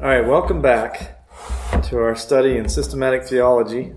All 0.00 0.08
right, 0.08 0.26
welcome 0.26 0.60
back 0.60 1.24
to 1.84 1.98
our 1.98 2.16
study 2.16 2.56
in 2.56 2.68
systematic 2.68 3.28
theology. 3.28 3.92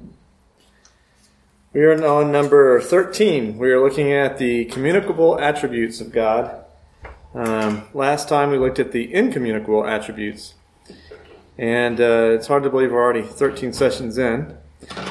We 1.73 1.81
are 1.81 2.05
on 2.05 2.31
number 2.31 2.79
13. 2.79 3.57
We 3.57 3.71
are 3.71 3.81
looking 3.81 4.13
at 4.13 4.37
the 4.37 4.65
communicable 4.65 5.39
attributes 5.39 5.99
of 5.99 6.11
God. 6.11 6.63
Um, 7.33 7.87
last 7.95 8.29
time 8.29 8.51
we 8.51 8.59
looked 8.59 8.77
at 8.77 8.91
the 8.91 9.11
incommunicable 9.11 9.87
attributes. 9.87 10.53
And 11.57 11.99
uh, 11.99 12.29
it's 12.35 12.45
hard 12.45 12.61
to 12.61 12.69
believe 12.69 12.91
we're 12.91 13.03
already 13.03 13.23
13 13.23 13.73
sessions 13.73 14.19
in. 14.19 14.55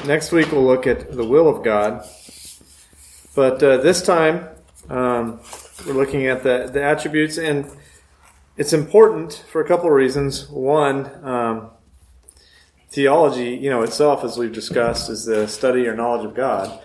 Next 0.05 0.31
week 0.31 0.53
we'll 0.53 0.65
look 0.65 0.87
at 0.87 1.11
the 1.11 1.25
will 1.25 1.49
of 1.49 1.65
God. 1.65 2.07
But 3.35 3.61
uh, 3.61 3.77
this 3.77 4.01
time 4.01 4.47
um, 4.89 5.41
we're 5.85 5.91
looking 5.91 6.27
at 6.27 6.43
the, 6.43 6.69
the 6.71 6.81
attributes 6.81 7.37
and 7.37 7.69
it's 8.57 8.73
important 8.73 9.45
for 9.49 9.61
a 9.61 9.67
couple 9.67 9.85
of 9.85 9.93
reasons. 9.93 10.49
One, 10.49 11.23
um, 11.23 11.69
theology, 12.89 13.55
you 13.55 13.69
know, 13.69 13.83
itself, 13.83 14.23
as 14.23 14.37
we've 14.37 14.51
discussed, 14.51 15.09
is 15.09 15.25
the 15.25 15.47
study 15.47 15.87
or 15.87 15.95
knowledge 15.95 16.25
of 16.25 16.33
God. 16.33 16.81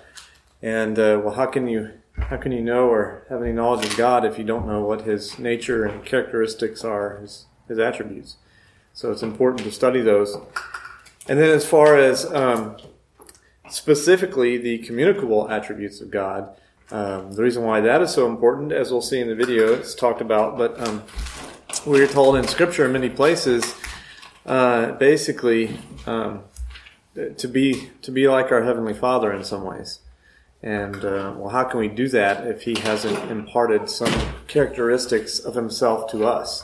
And 0.60 0.98
uh, 0.98 1.20
well, 1.24 1.34
how 1.34 1.46
can 1.46 1.66
you 1.66 1.90
how 2.18 2.36
can 2.36 2.52
you 2.52 2.60
know 2.60 2.88
or 2.88 3.24
have 3.30 3.42
any 3.42 3.52
knowledge 3.52 3.86
of 3.86 3.96
God 3.96 4.24
if 4.24 4.38
you 4.38 4.44
don't 4.44 4.66
know 4.66 4.82
what 4.82 5.02
His 5.02 5.38
nature 5.38 5.84
and 5.84 6.04
characteristics 6.04 6.84
are, 6.84 7.16
His 7.16 7.46
His 7.66 7.78
attributes? 7.78 8.36
So 8.92 9.10
it's 9.10 9.22
important 9.22 9.62
to 9.62 9.72
study 9.72 10.02
those. 10.02 10.36
And 11.26 11.38
then, 11.38 11.48
as 11.48 11.64
far 11.64 11.96
as 11.96 12.30
um, 12.32 12.76
specifically 13.70 14.58
the 14.58 14.78
communicable 14.78 15.48
attributes 15.48 16.02
of 16.02 16.10
God, 16.10 16.54
um, 16.90 17.32
the 17.32 17.42
reason 17.42 17.62
why 17.62 17.80
that 17.80 18.02
is 18.02 18.10
so 18.10 18.26
important, 18.26 18.72
as 18.72 18.92
we'll 18.92 19.00
see 19.00 19.18
in 19.18 19.28
the 19.28 19.34
video, 19.34 19.72
it's 19.72 19.94
talked 19.94 20.20
about, 20.20 20.58
but 20.58 20.78
um, 20.86 21.02
we're 21.84 22.06
told 22.06 22.36
in 22.36 22.46
Scripture 22.46 22.86
in 22.86 22.92
many 22.92 23.08
places, 23.08 23.74
uh, 24.46 24.92
basically, 24.92 25.78
um, 26.06 26.42
to 27.36 27.48
be 27.48 27.90
to 28.02 28.10
be 28.10 28.28
like 28.28 28.50
our 28.50 28.62
heavenly 28.62 28.94
Father 28.94 29.32
in 29.32 29.44
some 29.44 29.64
ways. 29.64 30.00
And 30.62 31.04
uh, 31.04 31.34
well, 31.36 31.48
how 31.48 31.64
can 31.64 31.80
we 31.80 31.88
do 31.88 32.08
that 32.08 32.46
if 32.46 32.62
He 32.62 32.78
hasn't 32.78 33.30
imparted 33.30 33.90
some 33.90 34.12
characteristics 34.46 35.40
of 35.40 35.54
Himself 35.54 36.10
to 36.12 36.24
us? 36.24 36.62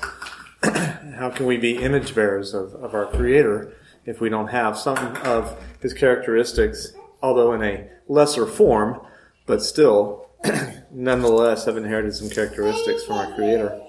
how 0.62 1.30
can 1.30 1.46
we 1.46 1.56
be 1.56 1.78
image 1.78 2.14
bearers 2.14 2.54
of, 2.54 2.74
of 2.74 2.94
our 2.94 3.06
Creator 3.06 3.74
if 4.06 4.20
we 4.20 4.28
don't 4.28 4.48
have 4.48 4.78
some 4.78 5.16
of 5.24 5.60
His 5.80 5.92
characteristics, 5.92 6.92
although 7.20 7.52
in 7.52 7.62
a 7.62 7.88
lesser 8.06 8.46
form, 8.46 9.00
but 9.46 9.62
still, 9.62 10.30
nonetheless, 10.92 11.64
have 11.64 11.76
inherited 11.76 12.14
some 12.14 12.30
characteristics 12.30 13.04
from 13.04 13.16
our 13.16 13.34
Creator? 13.34 13.82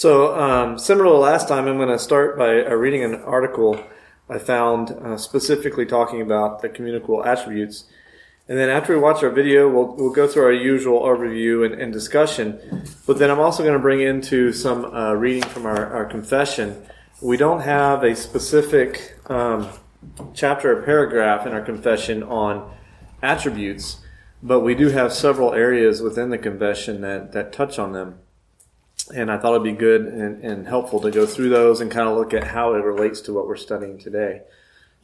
So, 0.00 0.34
um, 0.34 0.78
similar 0.78 1.10
to 1.10 1.18
last 1.18 1.46
time, 1.46 1.68
I'm 1.68 1.76
going 1.76 1.90
to 1.90 1.98
start 1.98 2.38
by 2.38 2.64
uh, 2.64 2.70
reading 2.72 3.04
an 3.04 3.16
article 3.16 3.84
I 4.30 4.38
found 4.38 4.92
uh, 4.92 5.18
specifically 5.18 5.84
talking 5.84 6.22
about 6.22 6.62
the 6.62 6.70
communicable 6.70 7.22
attributes. 7.22 7.84
And 8.48 8.56
then 8.56 8.70
after 8.70 8.94
we 8.94 8.98
watch 8.98 9.22
our 9.22 9.28
video, 9.28 9.68
we'll, 9.68 9.94
we'll 9.96 10.14
go 10.14 10.26
through 10.26 10.44
our 10.44 10.52
usual 10.52 11.02
overview 11.02 11.66
and, 11.66 11.78
and 11.78 11.92
discussion. 11.92 12.58
But 13.06 13.18
then 13.18 13.30
I'm 13.30 13.40
also 13.40 13.62
going 13.62 13.74
to 13.74 13.78
bring 13.78 14.00
into 14.00 14.54
some 14.54 14.86
uh, 14.86 15.12
reading 15.12 15.42
from 15.42 15.66
our, 15.66 15.92
our 15.92 16.06
confession. 16.06 16.82
We 17.20 17.36
don't 17.36 17.60
have 17.60 18.02
a 18.02 18.16
specific 18.16 19.18
um, 19.26 19.68
chapter 20.32 20.78
or 20.78 20.82
paragraph 20.82 21.46
in 21.46 21.52
our 21.52 21.60
confession 21.60 22.22
on 22.22 22.72
attributes, 23.22 23.98
but 24.42 24.60
we 24.60 24.74
do 24.74 24.88
have 24.88 25.12
several 25.12 25.52
areas 25.52 26.00
within 26.00 26.30
the 26.30 26.38
confession 26.38 27.02
that, 27.02 27.32
that 27.32 27.52
touch 27.52 27.78
on 27.78 27.92
them 27.92 28.20
and 29.14 29.30
I 29.30 29.38
thought 29.38 29.52
it'd 29.52 29.64
be 29.64 29.72
good 29.72 30.02
and, 30.02 30.44
and, 30.44 30.66
helpful 30.66 31.00
to 31.00 31.10
go 31.10 31.26
through 31.26 31.48
those 31.50 31.80
and 31.80 31.90
kind 31.90 32.08
of 32.08 32.16
look 32.16 32.32
at 32.34 32.44
how 32.44 32.74
it 32.74 32.84
relates 32.84 33.20
to 33.22 33.32
what 33.32 33.46
we're 33.46 33.56
studying 33.56 33.98
today. 33.98 34.42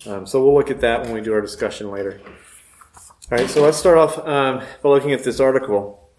Um, 0.06 0.26
so 0.26 0.42
we'll 0.42 0.54
look 0.54 0.70
at 0.70 0.80
that 0.80 1.02
when 1.02 1.12
we 1.12 1.20
do 1.20 1.32
our 1.32 1.40
discussion 1.40 1.90
later. 1.90 2.20
All 2.24 3.38
right, 3.38 3.48
so 3.48 3.62
let's 3.62 3.76
start 3.76 3.98
off 3.98 4.18
um, 4.18 4.62
by 4.82 4.88
looking 4.88 5.12
at 5.12 5.24
this 5.24 5.40
article. 5.40 6.10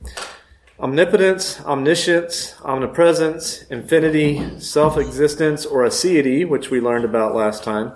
Omnipotence, 0.80 1.60
omniscience, 1.62 2.56
omnipresence, 2.62 3.64
infinity, 3.64 4.60
self-existence, 4.60 5.66
or 5.66 5.84
aseity, 5.84 6.48
which 6.48 6.70
we 6.70 6.80
learned 6.80 7.06
about 7.06 7.34
last 7.34 7.64
time. 7.64 7.94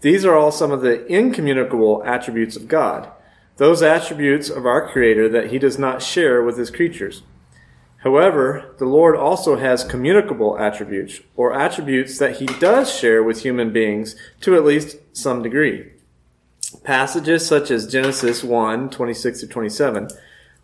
These 0.00 0.24
are 0.24 0.34
all 0.34 0.50
some 0.50 0.72
of 0.72 0.80
the 0.80 1.06
incommunicable 1.06 2.02
attributes 2.04 2.56
of 2.56 2.68
God. 2.68 3.10
Those 3.56 3.82
attributes 3.82 4.48
of 4.48 4.66
our 4.66 4.90
Creator 4.90 5.28
that 5.30 5.50
He 5.50 5.58
does 5.58 5.78
not 5.78 6.02
share 6.02 6.42
with 6.42 6.56
His 6.56 6.70
creatures. 6.70 7.22
However, 8.02 8.74
the 8.78 8.84
Lord 8.84 9.16
also 9.16 9.56
has 9.56 9.84
communicable 9.84 10.58
attributes, 10.58 11.20
or 11.36 11.54
attributes 11.54 12.18
that 12.18 12.38
he 12.38 12.46
does 12.46 12.92
share 12.92 13.22
with 13.22 13.42
human 13.42 13.72
beings 13.72 14.16
to 14.40 14.56
at 14.56 14.64
least 14.64 14.96
some 15.12 15.40
degree. 15.40 15.92
Passages 16.82 17.46
such 17.46 17.70
as 17.70 17.86
Genesis 17.86 18.42
1, 18.42 18.90
26 18.90 19.40
to 19.40 19.46
27, 19.46 20.08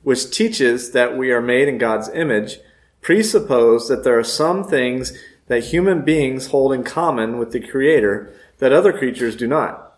which 0.03 0.31
teaches 0.31 0.91
that 0.91 1.17
we 1.17 1.31
are 1.31 1.41
made 1.41 1.69
in 1.69 1.79
God's 1.79 2.09
image, 2.09 2.59
presuppose 3.03 3.89
that 3.89 4.03
there 4.03 4.19
are 4.19 4.25
some 4.25 4.65
things 4.65 5.17
that 5.47 5.65
human 5.65 6.03
beings 6.03 6.49
hold 6.49 6.73
in 6.73 6.83
common 6.83 7.39
with 7.39 7.53
the 7.53 7.61
Creator 7.61 8.35
that 8.59 8.73
other 8.73 8.93
creatures 8.93 9.37
do 9.37 9.47
not. 9.47 9.97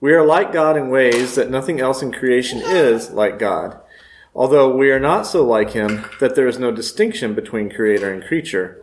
We 0.00 0.12
are 0.12 0.24
like 0.24 0.52
God 0.52 0.76
in 0.76 0.90
ways 0.90 1.34
that 1.34 1.50
nothing 1.50 1.80
else 1.80 2.02
in 2.02 2.12
creation 2.12 2.60
is 2.62 3.10
like 3.10 3.38
God 3.38 3.80
although 4.38 4.72
we 4.72 4.88
are 4.92 5.00
not 5.00 5.26
so 5.26 5.44
like 5.44 5.72
him 5.72 6.06
that 6.20 6.36
there 6.36 6.46
is 6.46 6.60
no 6.60 6.70
distinction 6.70 7.34
between 7.34 7.68
creator 7.68 8.12
and 8.12 8.22
creature. 8.22 8.80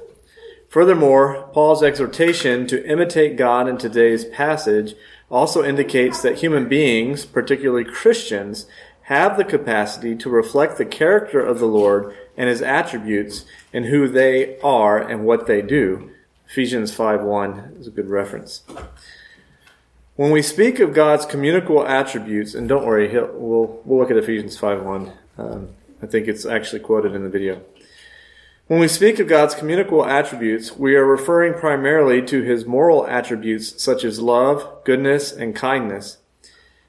Furthermore, 0.68 1.50
Paul's 1.54 1.82
exhortation 1.82 2.68
to 2.68 2.86
imitate 2.86 3.38
God 3.38 3.70
in 3.70 3.78
today's 3.78 4.26
passage 4.26 4.96
also 5.32 5.64
indicates 5.64 6.22
that 6.22 6.40
human 6.40 6.68
beings, 6.68 7.26
particularly 7.26 7.86
Christians, 7.86 8.66
have 9.04 9.38
the 9.38 9.46
capacity 9.46 10.14
to 10.18 10.30
reflect 10.30 10.78
the 10.78 10.84
character 10.84 11.40
of 11.40 11.60
the 11.60 11.68
Lord 11.68 12.14
and 12.36 12.50
his 12.50 12.62
attributes 12.62 13.46
in 13.72 13.86
who 13.86 14.10
they 14.10 14.60
are 14.60 15.00
and 15.00 15.24
what 15.24 15.48
they 15.48 15.62
do. 15.62 16.12
Ephesians 16.50 16.94
5:1 16.94 17.80
is 17.80 17.88
a 17.88 17.92
good 17.92 18.10
reference. 18.10 18.64
When 20.18 20.32
we 20.32 20.42
speak 20.42 20.80
of 20.80 20.94
God's 20.94 21.26
communicable 21.26 21.88
attributes, 21.88 22.54
and 22.54 22.68
don't 22.68 22.86
worry, 22.86 23.08
we'll, 23.08 23.82
we'll 23.86 24.00
look 24.00 24.12
at 24.12 24.18
Ephesians 24.18 24.58
5:1 24.58 25.14
um, 25.38 25.70
I 26.02 26.08
think 26.08 26.28
it's 26.28 26.46
actually 26.46 26.80
quoted 26.80 27.16
in 27.16 27.24
the 27.24 27.30
video. 27.30 27.62
When 28.68 28.80
we 28.80 28.88
speak 28.88 29.20
of 29.20 29.28
God's 29.28 29.54
communicable 29.54 30.06
attributes, 30.06 30.76
we 30.76 30.96
are 30.96 31.06
referring 31.06 31.54
primarily 31.54 32.22
to 32.24 32.42
his 32.42 32.66
moral 32.66 33.06
attributes 33.06 33.82
such 33.82 34.04
as 34.04 34.20
love, 34.20 34.84
goodness, 34.84 35.32
and 35.32 35.56
kindness. 35.56 36.18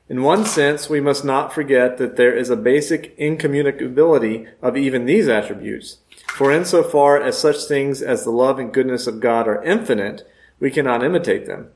In 0.09 0.23
one 0.23 0.47
sense, 0.47 0.89
we 0.89 1.01
must 1.01 1.25
not 1.25 1.53
forget 1.53 1.99
that 1.99 2.17
there 2.17 2.35
is 2.35 2.49
a 2.49 2.57
basic 2.57 3.19
incommunicability 3.19 4.49
of 4.63 4.77
even 4.77 5.05
these 5.05 5.29
attributes. 5.29 5.99
For 6.29 6.53
insofar 6.53 7.21
as 7.21 7.37
such 7.37 7.65
things 7.65 8.01
as 8.01 8.25
the 8.25 8.31
love 8.31 8.59
and 8.59 8.73
goodness 8.73 9.07
of 9.07 9.21
God 9.21 9.49
are 9.49 9.63
infinite, 9.63 10.27
we 10.61 10.71
cannot 10.71 11.05
imitate 11.05 11.47
them. 11.47 11.69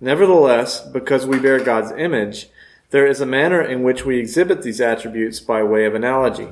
Nevertheless, 0.00 0.80
because 0.80 1.26
we 1.26 1.38
bear 1.38 1.58
God's 1.58 1.92
image, 1.92 2.48
there 2.90 3.06
is 3.06 3.20
a 3.20 3.26
manner 3.26 3.60
in 3.60 3.82
which 3.82 4.04
we 4.04 4.18
exhibit 4.18 4.62
these 4.62 4.80
attributes 4.80 5.40
by 5.40 5.62
way 5.62 5.84
of 5.84 5.94
analogy. 5.94 6.48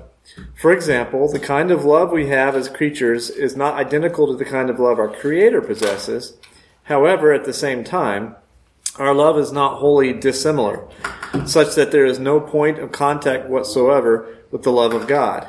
For 0.61 0.73
example, 0.73 1.31
the 1.31 1.39
kind 1.39 1.71
of 1.71 1.85
love 1.85 2.11
we 2.11 2.29
have 2.29 2.57
as 2.57 2.69
creatures 2.69 3.31
is 3.31 3.57
not 3.57 3.75
identical 3.75 4.27
to 4.27 4.37
the 4.37 4.45
kind 4.45 4.71
of 4.71 4.81
love 4.81 4.99
our 4.99 5.09
Creator 5.09 5.61
possesses. 5.61 6.37
However, 6.85 7.33
at 7.33 7.45
the 7.45 7.53
same 7.53 7.85
time, 7.85 8.37
our 8.97 9.15
love 9.15 9.39
is 9.39 9.53
not 9.53 9.79
wholly 9.79 10.13
dissimilar, 10.13 10.89
such 11.47 11.75
that 11.75 11.93
there 11.93 12.07
is 12.07 12.19
no 12.19 12.41
point 12.41 12.79
of 12.79 12.93
contact 12.93 13.49
whatsoever 13.49 14.39
with 14.51 14.63
the 14.63 14.73
love 14.73 14.95
of 14.95 15.07
God. 15.07 15.47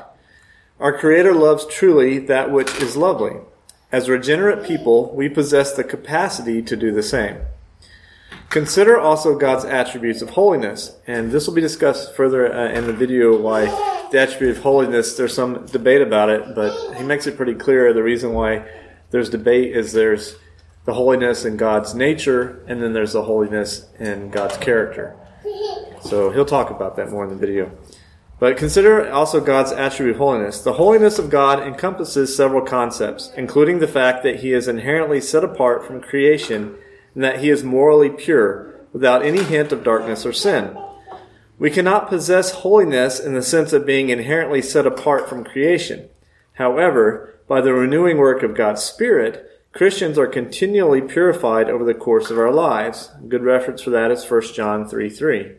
Our 0.80 0.98
Creator 0.98 1.34
loves 1.34 1.66
truly 1.68 2.20
that 2.20 2.52
which 2.52 2.76
is 2.82 2.98
lovely. 2.98 3.38
As 3.92 4.10
regenerate 4.10 4.66
people, 4.66 5.14
we 5.16 5.30
possess 5.30 5.74
the 5.74 5.84
capacity 5.84 6.62
to 6.64 6.76
do 6.76 6.92
the 6.92 7.04
same. 7.04 7.38
Consider 8.56 8.98
also 8.98 9.38
God's 9.38 9.66
attributes 9.66 10.22
of 10.22 10.30
holiness, 10.30 10.96
and 11.08 11.30
this 11.30 11.46
will 11.46 11.54
be 11.54 11.60
discussed 11.60 12.16
further 12.16 12.56
uh, 12.56 12.72
in 12.72 12.88
the 12.88 12.94
video 12.94 13.38
why 13.38 13.66
the 14.12 14.22
attribute 14.22 14.56
of 14.56 14.64
holiness, 14.64 15.18
there's 15.18 15.34
some 15.34 15.66
debate 15.66 16.02
about 16.02 16.30
it, 16.30 16.56
but 16.56 16.96
he 16.96 17.04
makes 17.04 17.28
it 17.28 17.36
pretty 17.36 17.54
clear 17.54 17.92
the 17.92 18.02
reason 18.02 18.32
why 18.32 18.66
there's 19.10 19.30
debate 19.30 19.76
is 19.76 19.92
there's 19.92 20.38
the 20.86 20.94
holiness 20.94 21.44
in 21.44 21.58
God's 21.58 21.94
nature, 21.94 22.64
and 22.66 22.82
then 22.82 22.94
there's 22.94 23.12
the 23.12 23.24
holiness 23.24 23.88
in 24.00 24.30
God's 24.30 24.56
character. 24.56 25.18
So 26.04 26.30
he'll 26.30 26.46
talk 26.46 26.70
about 26.70 26.96
that 26.96 27.12
more 27.12 27.26
in 27.26 27.32
the 27.32 27.36
video. 27.36 27.78
But 28.40 28.56
consider 28.56 29.12
also 29.12 29.42
God's 29.42 29.74
attribute 29.74 30.16
of 30.16 30.20
holiness. 30.20 30.62
The 30.62 30.72
holiness 30.72 31.20
of 31.20 31.30
God 31.30 31.60
encompasses 31.60 32.34
several 32.34 32.62
concepts, 32.62 33.34
including 33.36 33.80
the 33.80 33.88
fact 33.90 34.24
that 34.24 34.38
he 34.38 34.54
is 34.54 34.70
inherently 34.70 35.20
set 35.20 35.44
apart 35.44 35.86
from 35.86 36.00
creation 36.00 36.78
and 37.16 37.24
that 37.24 37.40
he 37.40 37.50
is 37.50 37.64
morally 37.64 38.10
pure, 38.10 38.76
without 38.94 39.26
any 39.26 39.44
hint 39.44 39.72
of 39.72 39.84
darkness 39.84 40.26
or 40.26 40.34
sin. 40.34 40.78
We 41.58 41.72
cannot 41.72 42.10
possess 42.10 42.52
holiness 42.52 43.20
in 43.20 43.34
the 43.34 43.42
sense 43.42 43.74
of 43.74 43.86
being 43.86 44.10
inherently 44.10 44.62
set 44.62 44.86
apart 44.86 45.28
from 45.28 45.44
creation. 45.44 46.10
However, 46.54 47.40
by 47.48 47.62
the 47.62 47.74
renewing 47.74 48.18
work 48.18 48.44
of 48.44 48.56
God's 48.56 48.84
Spirit, 48.84 49.50
Christians 49.72 50.18
are 50.18 50.28
continually 50.28 51.02
purified 51.02 51.70
over 51.70 51.84
the 51.84 51.94
course 51.94 52.30
of 52.30 52.38
our 52.38 52.52
lives. 52.52 53.12
A 53.22 53.28
good 53.28 53.44
reference 53.44 53.82
for 53.82 53.90
that 53.90 54.12
is 54.12 54.30
1 54.30 54.54
John 54.54 54.88
3 54.88 55.10
3. 55.10 55.56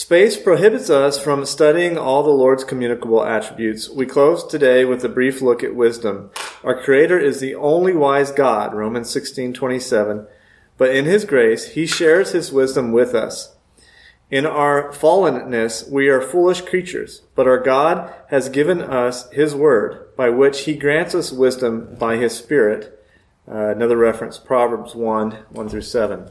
Space 0.00 0.38
prohibits 0.38 0.88
us 0.88 1.22
from 1.22 1.44
studying 1.44 1.98
all 1.98 2.22
the 2.22 2.30
Lord's 2.30 2.64
communicable 2.64 3.22
attributes. 3.22 3.90
We 3.90 4.06
close 4.06 4.42
today 4.42 4.86
with 4.86 5.04
a 5.04 5.10
brief 5.10 5.42
look 5.42 5.62
at 5.62 5.74
wisdom. 5.74 6.30
Our 6.64 6.82
Creator 6.82 7.18
is 7.18 7.40
the 7.40 7.54
only 7.54 7.92
wise 7.92 8.32
God, 8.32 8.72
Romans 8.72 9.10
16:27, 9.10 10.26
but 10.78 10.96
in 10.96 11.04
his 11.04 11.26
grace 11.26 11.72
he 11.72 11.84
shares 11.84 12.32
his 12.32 12.50
wisdom 12.50 12.92
with 12.92 13.14
us. 13.14 13.56
In 14.30 14.46
our 14.46 14.90
fallenness, 14.90 15.86
we 15.90 16.08
are 16.08 16.22
foolish 16.22 16.62
creatures, 16.62 17.20
but 17.34 17.46
our 17.46 17.60
God 17.60 18.10
has 18.28 18.48
given 18.48 18.80
us 18.80 19.30
his 19.32 19.54
word, 19.54 20.16
by 20.16 20.30
which 20.30 20.62
he 20.62 20.76
grants 20.76 21.14
us 21.14 21.30
wisdom 21.30 21.94
by 21.98 22.16
his 22.16 22.32
Spirit. 22.32 22.98
Uh, 23.46 23.68
another 23.68 23.98
reference, 23.98 24.38
Proverbs 24.38 24.94
1 24.94 25.32
1 25.50 25.68
through 25.68 25.82
7. 25.82 26.30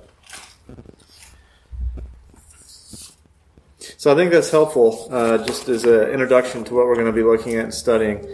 So 3.79 4.11
I 4.11 4.15
think 4.15 4.31
that's 4.31 4.51
helpful, 4.51 5.07
uh, 5.09 5.37
just 5.45 5.69
as 5.69 5.85
an 5.85 6.09
introduction 6.09 6.65
to 6.65 6.73
what 6.73 6.85
we're 6.85 6.95
going 6.95 7.07
to 7.07 7.13
be 7.13 7.23
looking 7.23 7.55
at 7.55 7.63
and 7.63 7.73
studying. 7.73 8.27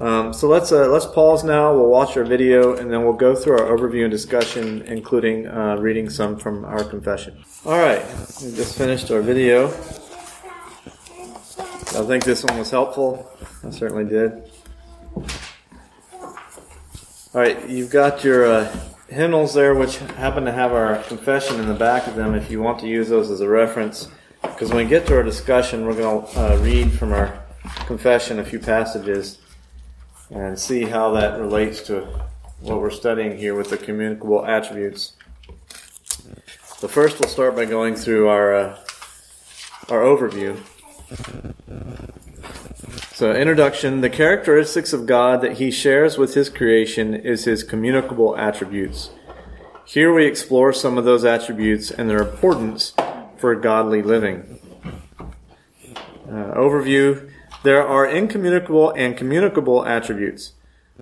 Um, 0.00 0.32
so 0.32 0.48
let's 0.48 0.72
uh, 0.72 0.88
let's 0.88 1.06
pause 1.06 1.44
now. 1.44 1.74
We'll 1.74 1.88
watch 1.88 2.16
our 2.16 2.24
video, 2.24 2.76
and 2.76 2.90
then 2.90 3.04
we'll 3.04 3.12
go 3.12 3.34
through 3.34 3.58
our 3.58 3.76
overview 3.76 4.04
and 4.04 4.10
discussion, 4.10 4.82
including 4.82 5.46
uh, 5.46 5.76
reading 5.76 6.08
some 6.08 6.38
from 6.38 6.64
our 6.64 6.84
confession. 6.84 7.44
All 7.66 7.78
right, 7.78 8.02
we 8.42 8.54
just 8.54 8.78
finished 8.78 9.10
our 9.10 9.20
video. 9.20 9.68
I 11.94 12.06
think 12.06 12.24
this 12.24 12.42
one 12.42 12.58
was 12.58 12.70
helpful. 12.70 13.30
I 13.64 13.70
certainly 13.70 14.04
did. 14.04 14.50
All 17.34 17.40
right, 17.40 17.68
you've 17.68 17.90
got 17.90 18.24
your 18.24 18.46
uh, 18.46 18.76
hymnals 19.08 19.52
there, 19.52 19.74
which 19.74 19.98
happen 19.98 20.44
to 20.44 20.52
have 20.52 20.72
our 20.72 21.02
confession 21.02 21.60
in 21.60 21.68
the 21.68 21.74
back 21.74 22.06
of 22.06 22.14
them. 22.14 22.34
If 22.34 22.50
you 22.50 22.62
want 22.62 22.78
to 22.80 22.86
use 22.86 23.08
those 23.08 23.30
as 23.30 23.40
a 23.40 23.48
reference. 23.48 24.08
Because 24.42 24.68
when 24.70 24.84
we 24.84 24.84
get 24.84 25.06
to 25.06 25.16
our 25.16 25.22
discussion, 25.22 25.86
we're 25.86 25.96
going 25.96 26.26
to 26.26 26.38
uh, 26.38 26.56
read 26.58 26.92
from 26.92 27.12
our 27.12 27.42
confession 27.86 28.38
a 28.38 28.44
few 28.44 28.58
passages 28.58 29.38
and 30.30 30.58
see 30.58 30.84
how 30.84 31.12
that 31.12 31.38
relates 31.40 31.80
to 31.82 32.06
what 32.60 32.80
we're 32.80 32.90
studying 32.90 33.36
here 33.36 33.54
with 33.54 33.70
the 33.70 33.76
communicable 33.76 34.44
attributes. 34.46 35.12
So 36.76 36.88
first, 36.88 37.20
we'll 37.20 37.28
start 37.28 37.54
by 37.54 37.64
going 37.64 37.94
through 37.94 38.28
our 38.28 38.54
uh, 38.54 38.78
our 39.88 40.00
overview. 40.00 40.58
So, 43.14 43.32
introduction: 43.32 44.00
the 44.00 44.10
characteristics 44.10 44.92
of 44.92 45.06
God 45.06 45.42
that 45.42 45.58
He 45.58 45.70
shares 45.70 46.18
with 46.18 46.34
His 46.34 46.48
creation 46.48 47.14
is 47.14 47.44
His 47.44 47.62
communicable 47.62 48.36
attributes. 48.36 49.10
Here 49.84 50.12
we 50.12 50.26
explore 50.26 50.72
some 50.72 50.98
of 50.98 51.04
those 51.04 51.24
attributes 51.24 51.90
and 51.90 52.08
their 52.08 52.22
importance 52.22 52.94
for 53.42 53.56
godly 53.56 54.02
living. 54.02 54.60
Uh, 56.28 56.54
overview 56.54 57.28
There 57.64 57.84
are 57.84 58.06
incommunicable 58.06 58.92
and 58.92 59.16
communicable 59.16 59.84
attributes. 59.84 60.52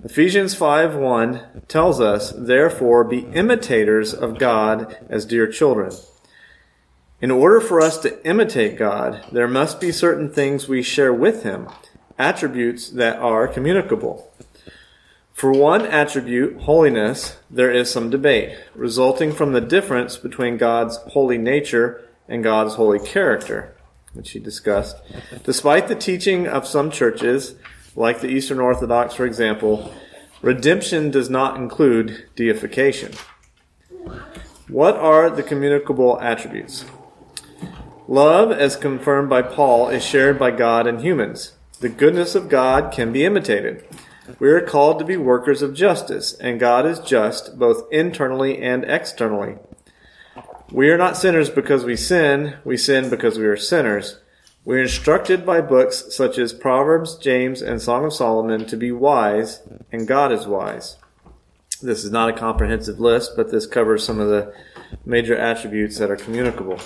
Ephesians 0.03 0.55
5 0.55 0.95
1 0.95 1.61
tells 1.67 2.01
us, 2.01 2.33
Therefore, 2.35 3.03
be 3.03 3.27
imitators 3.35 4.11
of 4.11 4.39
God 4.39 4.97
as 5.07 5.23
dear 5.23 5.45
children. 5.45 5.91
In 7.21 7.29
order 7.29 7.61
for 7.61 7.79
us 7.79 7.99
to 7.99 8.27
imitate 8.27 8.75
God, 8.75 9.23
there 9.31 9.47
must 9.47 9.79
be 9.79 9.91
certain 9.91 10.31
things 10.31 10.67
we 10.67 10.81
share 10.81 11.13
with 11.13 11.43
Him, 11.43 11.67
attributes 12.17 12.89
that 12.89 13.19
are 13.19 13.47
communicable. 13.47 14.31
For 15.31 15.51
one 15.51 15.85
attribute, 15.85 16.61
holiness, 16.61 17.37
there 17.51 17.71
is 17.71 17.91
some 17.91 18.09
debate, 18.09 18.57
resulting 18.73 19.31
from 19.31 19.53
the 19.53 19.61
difference 19.61 20.17
between 20.17 20.57
God's 20.57 20.97
holy 21.13 21.37
nature 21.37 22.07
and 22.31 22.43
God's 22.43 22.75
holy 22.75 22.97
character, 22.97 23.75
which 24.13 24.31
he 24.31 24.39
discussed. 24.39 24.95
Despite 25.43 25.87
the 25.87 25.95
teaching 25.95 26.47
of 26.47 26.65
some 26.65 26.89
churches, 26.89 27.55
like 27.95 28.21
the 28.21 28.29
Eastern 28.29 28.59
Orthodox, 28.59 29.13
for 29.13 29.25
example, 29.25 29.93
redemption 30.41 31.11
does 31.11 31.29
not 31.29 31.57
include 31.57 32.25
deification. 32.35 33.11
What 34.69 34.95
are 34.95 35.29
the 35.29 35.43
communicable 35.43 36.19
attributes? 36.21 36.85
Love, 38.07 38.51
as 38.51 38.77
confirmed 38.77 39.29
by 39.29 39.41
Paul, 39.41 39.89
is 39.89 40.03
shared 40.03 40.39
by 40.39 40.51
God 40.51 40.87
and 40.87 41.01
humans. 41.01 41.53
The 41.81 41.89
goodness 41.89 42.33
of 42.33 42.47
God 42.47 42.93
can 42.93 43.11
be 43.11 43.25
imitated. 43.25 43.83
We 44.39 44.49
are 44.49 44.61
called 44.61 44.99
to 44.99 45.05
be 45.05 45.17
workers 45.17 45.61
of 45.61 45.73
justice, 45.73 46.33
and 46.33 46.59
God 46.59 46.85
is 46.85 46.99
just 46.99 47.59
both 47.59 47.91
internally 47.91 48.61
and 48.61 48.85
externally. 48.85 49.57
We 50.71 50.89
are 50.89 50.97
not 50.97 51.17
sinners 51.17 51.49
because 51.49 51.83
we 51.83 51.97
sin, 51.97 52.55
we 52.63 52.77
sin 52.77 53.09
because 53.09 53.37
we 53.37 53.45
are 53.45 53.57
sinners. 53.57 54.19
We 54.63 54.77
are 54.77 54.83
instructed 54.83 55.45
by 55.45 55.59
books 55.59 56.15
such 56.15 56.37
as 56.37 56.53
Proverbs, 56.53 57.17
James, 57.17 57.61
and 57.61 57.81
Song 57.81 58.05
of 58.05 58.13
Solomon 58.13 58.65
to 58.67 58.77
be 58.77 58.89
wise, 58.89 59.61
and 59.91 60.07
God 60.07 60.31
is 60.31 60.47
wise. 60.47 60.95
This 61.81 62.05
is 62.05 62.11
not 62.11 62.29
a 62.29 62.33
comprehensive 62.33 63.01
list, 63.01 63.33
but 63.35 63.51
this 63.51 63.65
covers 63.65 64.05
some 64.05 64.21
of 64.21 64.29
the 64.29 64.53
major 65.03 65.35
attributes 65.35 65.97
that 65.97 66.09
are 66.09 66.15
communicable. 66.15 66.79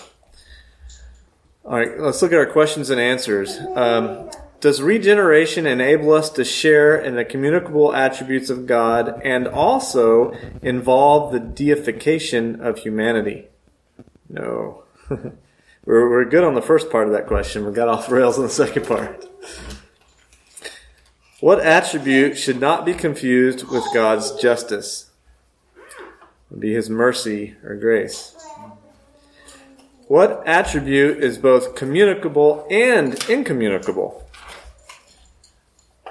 All 1.64 1.78
right, 1.78 2.00
let's 2.00 2.24
look 2.24 2.32
at 2.32 2.40
our 2.40 2.46
questions 2.48 2.90
and 2.90 3.00
answers. 3.00 3.60
Um, 3.76 4.32
does 4.62 4.82
regeneration 4.82 5.68
enable 5.68 6.12
us 6.12 6.32
to 6.32 6.44
share 6.44 6.98
in 6.98 7.16
the 7.16 7.26
communicable 7.26 7.94
attributes 7.94 8.50
of 8.50 8.66
God 8.66 9.22
and 9.24 9.48
also 9.48 10.32
involve 10.64 11.32
the 11.32 11.40
deification 11.40 12.60
of 12.62 12.80
humanity? 12.80 13.48
No. 14.30 14.84
we're, 15.10 15.30
we're 15.86 16.26
good 16.26 16.44
on 16.44 16.56
the 16.56 16.62
first 16.62 16.90
part 16.90 17.08
of 17.08 17.14
that 17.14 17.28
question. 17.28 17.66
We 17.66 17.74
got 17.74 17.88
off 17.88 18.10
rails 18.12 18.38
on 18.38 18.44
the 18.44 18.50
second 18.50 18.86
part. 18.86 19.26
What 21.42 21.60
attribute 21.60 22.38
should 22.38 22.60
not 22.60 22.86
be 22.86 22.94
confused 22.94 23.68
with 23.70 23.84
God's 23.94 24.32
justice? 24.42 25.12
Would 26.50 26.60
be 26.60 26.74
his 26.74 26.90
mercy 26.90 27.56
or 27.64 27.76
grace. 27.76 28.36
What 30.08 30.44
attribute 30.48 31.24
is 31.24 31.38
both 31.38 31.76
communicable 31.76 32.68
and 32.70 33.22
incommunicable? 33.30 34.24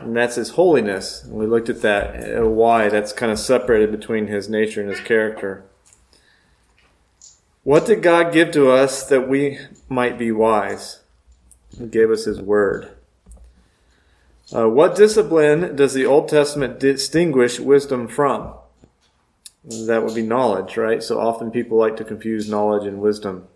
And 0.01 0.17
that's 0.17 0.35
his 0.35 0.51
holiness. 0.51 1.23
And 1.23 1.35
we 1.35 1.47
looked 1.47 1.69
at 1.69 1.83
that, 1.83 2.39
uh, 2.39 2.47
why 2.47 2.89
that's 2.89 3.13
kind 3.13 3.31
of 3.31 3.39
separated 3.39 3.93
between 3.93 4.27
his 4.27 4.49
nature 4.49 4.81
and 4.81 4.91
his 4.91 5.01
character. 5.01 5.65
What 7.65 7.87
did 7.87 8.03
God 8.03 8.33
give 8.33 8.51
to 8.53 8.71
us 8.71 9.07
that 9.09 9.27
we 9.27 9.59
might 9.89 10.19
be 10.19 10.31
wise? 10.31 11.01
He 11.79 11.87
gave 11.87 12.11
us 12.11 12.27
His 12.27 12.41
Word. 12.41 12.91
Uh, 14.55 14.69
what 14.69 14.95
discipline 14.95 15.75
does 15.75 15.95
the 15.95 16.05
Old 16.05 16.29
Testament 16.29 16.79
distinguish 16.79 17.59
wisdom 17.59 18.07
from? 18.07 18.53
That 19.65 20.05
would 20.05 20.15
be 20.15 20.23
knowledge, 20.23 20.77
right? 20.77 21.03
So 21.03 21.19
often 21.19 21.51
people 21.51 21.79
like 21.79 21.97
to 21.97 22.05
confuse 22.05 22.51
knowledge 22.51 22.87
and 22.87 23.01
wisdom. 23.01 23.49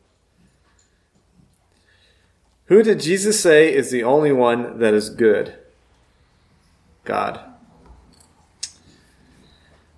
Who 2.66 2.82
did 2.82 3.00
Jesus 3.00 3.38
say 3.38 3.72
is 3.72 3.90
the 3.90 4.04
only 4.04 4.32
one 4.32 4.78
that 4.78 4.94
is 4.94 5.10
good? 5.10 5.54
God. 7.04 7.40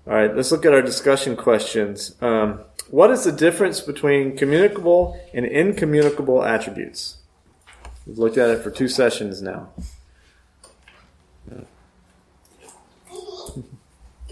All 0.07 0.15
right, 0.15 0.35
let's 0.35 0.51
look 0.51 0.65
at 0.65 0.73
our 0.73 0.83
discussion 0.83 1.37
questions. 1.37 2.17
Um, 2.23 2.61
what 2.91 3.11
is 3.11 3.25
the 3.25 3.33
difference 3.33 3.81
between 3.81 4.37
communicable 4.37 5.21
and 5.35 5.45
incommunicable 5.45 6.43
attributes? 6.43 7.19
We've 8.07 8.19
looked 8.19 8.39
at 8.39 8.51
it 8.51 8.63
for 8.63 8.71
two 8.71 8.89
sessions 8.89 9.43
now. 9.43 9.69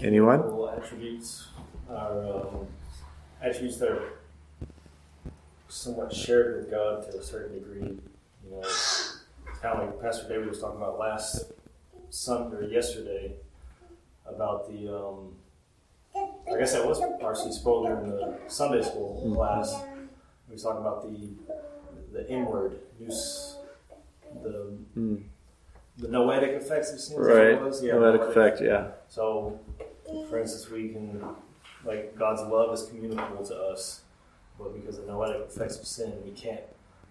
Anyone? 0.01 0.39
Attributes 0.75 1.47
are 1.89 2.25
um, 2.25 2.67
attributes 3.41 3.77
that 3.77 3.89
are 3.89 4.13
somewhat 5.67 6.13
shared 6.13 6.57
with 6.57 6.71
God 6.71 7.09
to 7.11 7.17
a 7.17 7.21
certain 7.21 7.59
degree. 7.59 7.81
You 7.81 8.51
know, 8.51 8.61
kind 9.61 9.79
of 9.79 9.87
like 9.87 10.01
Pastor 10.01 10.27
David 10.27 10.47
was 10.47 10.59
talking 10.59 10.77
about 10.77 10.97
last 10.97 11.51
Sunday 12.09 12.57
or 12.57 12.63
yesterday 12.63 13.33
about 14.25 14.69
the 14.69 14.95
um, 14.95 15.35
I 16.15 16.57
guess 16.57 16.73
that 16.73 16.85
was 16.85 17.01
R.C. 17.21 17.51
Sproul 17.51 17.87
in 17.87 18.09
the 18.09 18.39
Sunday 18.47 18.81
school 18.81 19.23
mm. 19.25 19.35
class. 19.35 19.83
We 20.47 20.53
was 20.53 20.63
talking 20.63 20.81
about 20.81 21.03
the 21.03 21.29
the 22.11 22.27
inward 22.29 22.79
use, 22.99 23.57
the 24.41 24.73
mm. 24.97 25.23
the 25.97 26.07
noetic 26.07 26.51
effects 26.51 26.91
of 26.91 26.99
sin. 26.99 27.19
Right. 27.19 27.51
Yeah, 27.81 27.93
noetic, 27.93 28.21
noetic 28.21 28.21
effect. 28.21 28.61
Yeah. 28.61 28.87
So, 29.07 29.59
for 30.29 30.39
instance, 30.39 30.69
we 30.69 30.89
can 30.89 31.23
like 31.85 32.17
God's 32.17 32.41
love 32.41 32.73
is 32.73 32.83
communicable 32.83 33.45
to 33.45 33.55
us, 33.55 34.01
but 34.57 34.73
because 34.73 34.97
of 34.97 35.05
the 35.05 35.11
noetic 35.11 35.47
effects 35.47 35.77
of 35.77 35.85
sin, 35.85 36.13
we 36.25 36.31
can't 36.31 36.61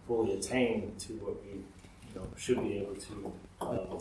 fully 0.07 0.35
attain 0.35 0.95
to 0.99 1.13
what 1.15 1.43
we 1.45 1.51
you 1.53 2.15
know 2.15 2.27
should 2.37 2.63
be 2.63 2.79
able 2.79 2.97
to. 2.97 3.33
Um, 3.61 3.99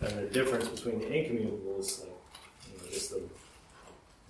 and 0.00 0.18
the 0.18 0.26
difference 0.26 0.68
between 0.68 1.00
the 1.00 1.12
incommunicable 1.12 1.80
is 1.80 2.04
like 2.04 2.92
just 2.92 3.10
the, 3.10 3.22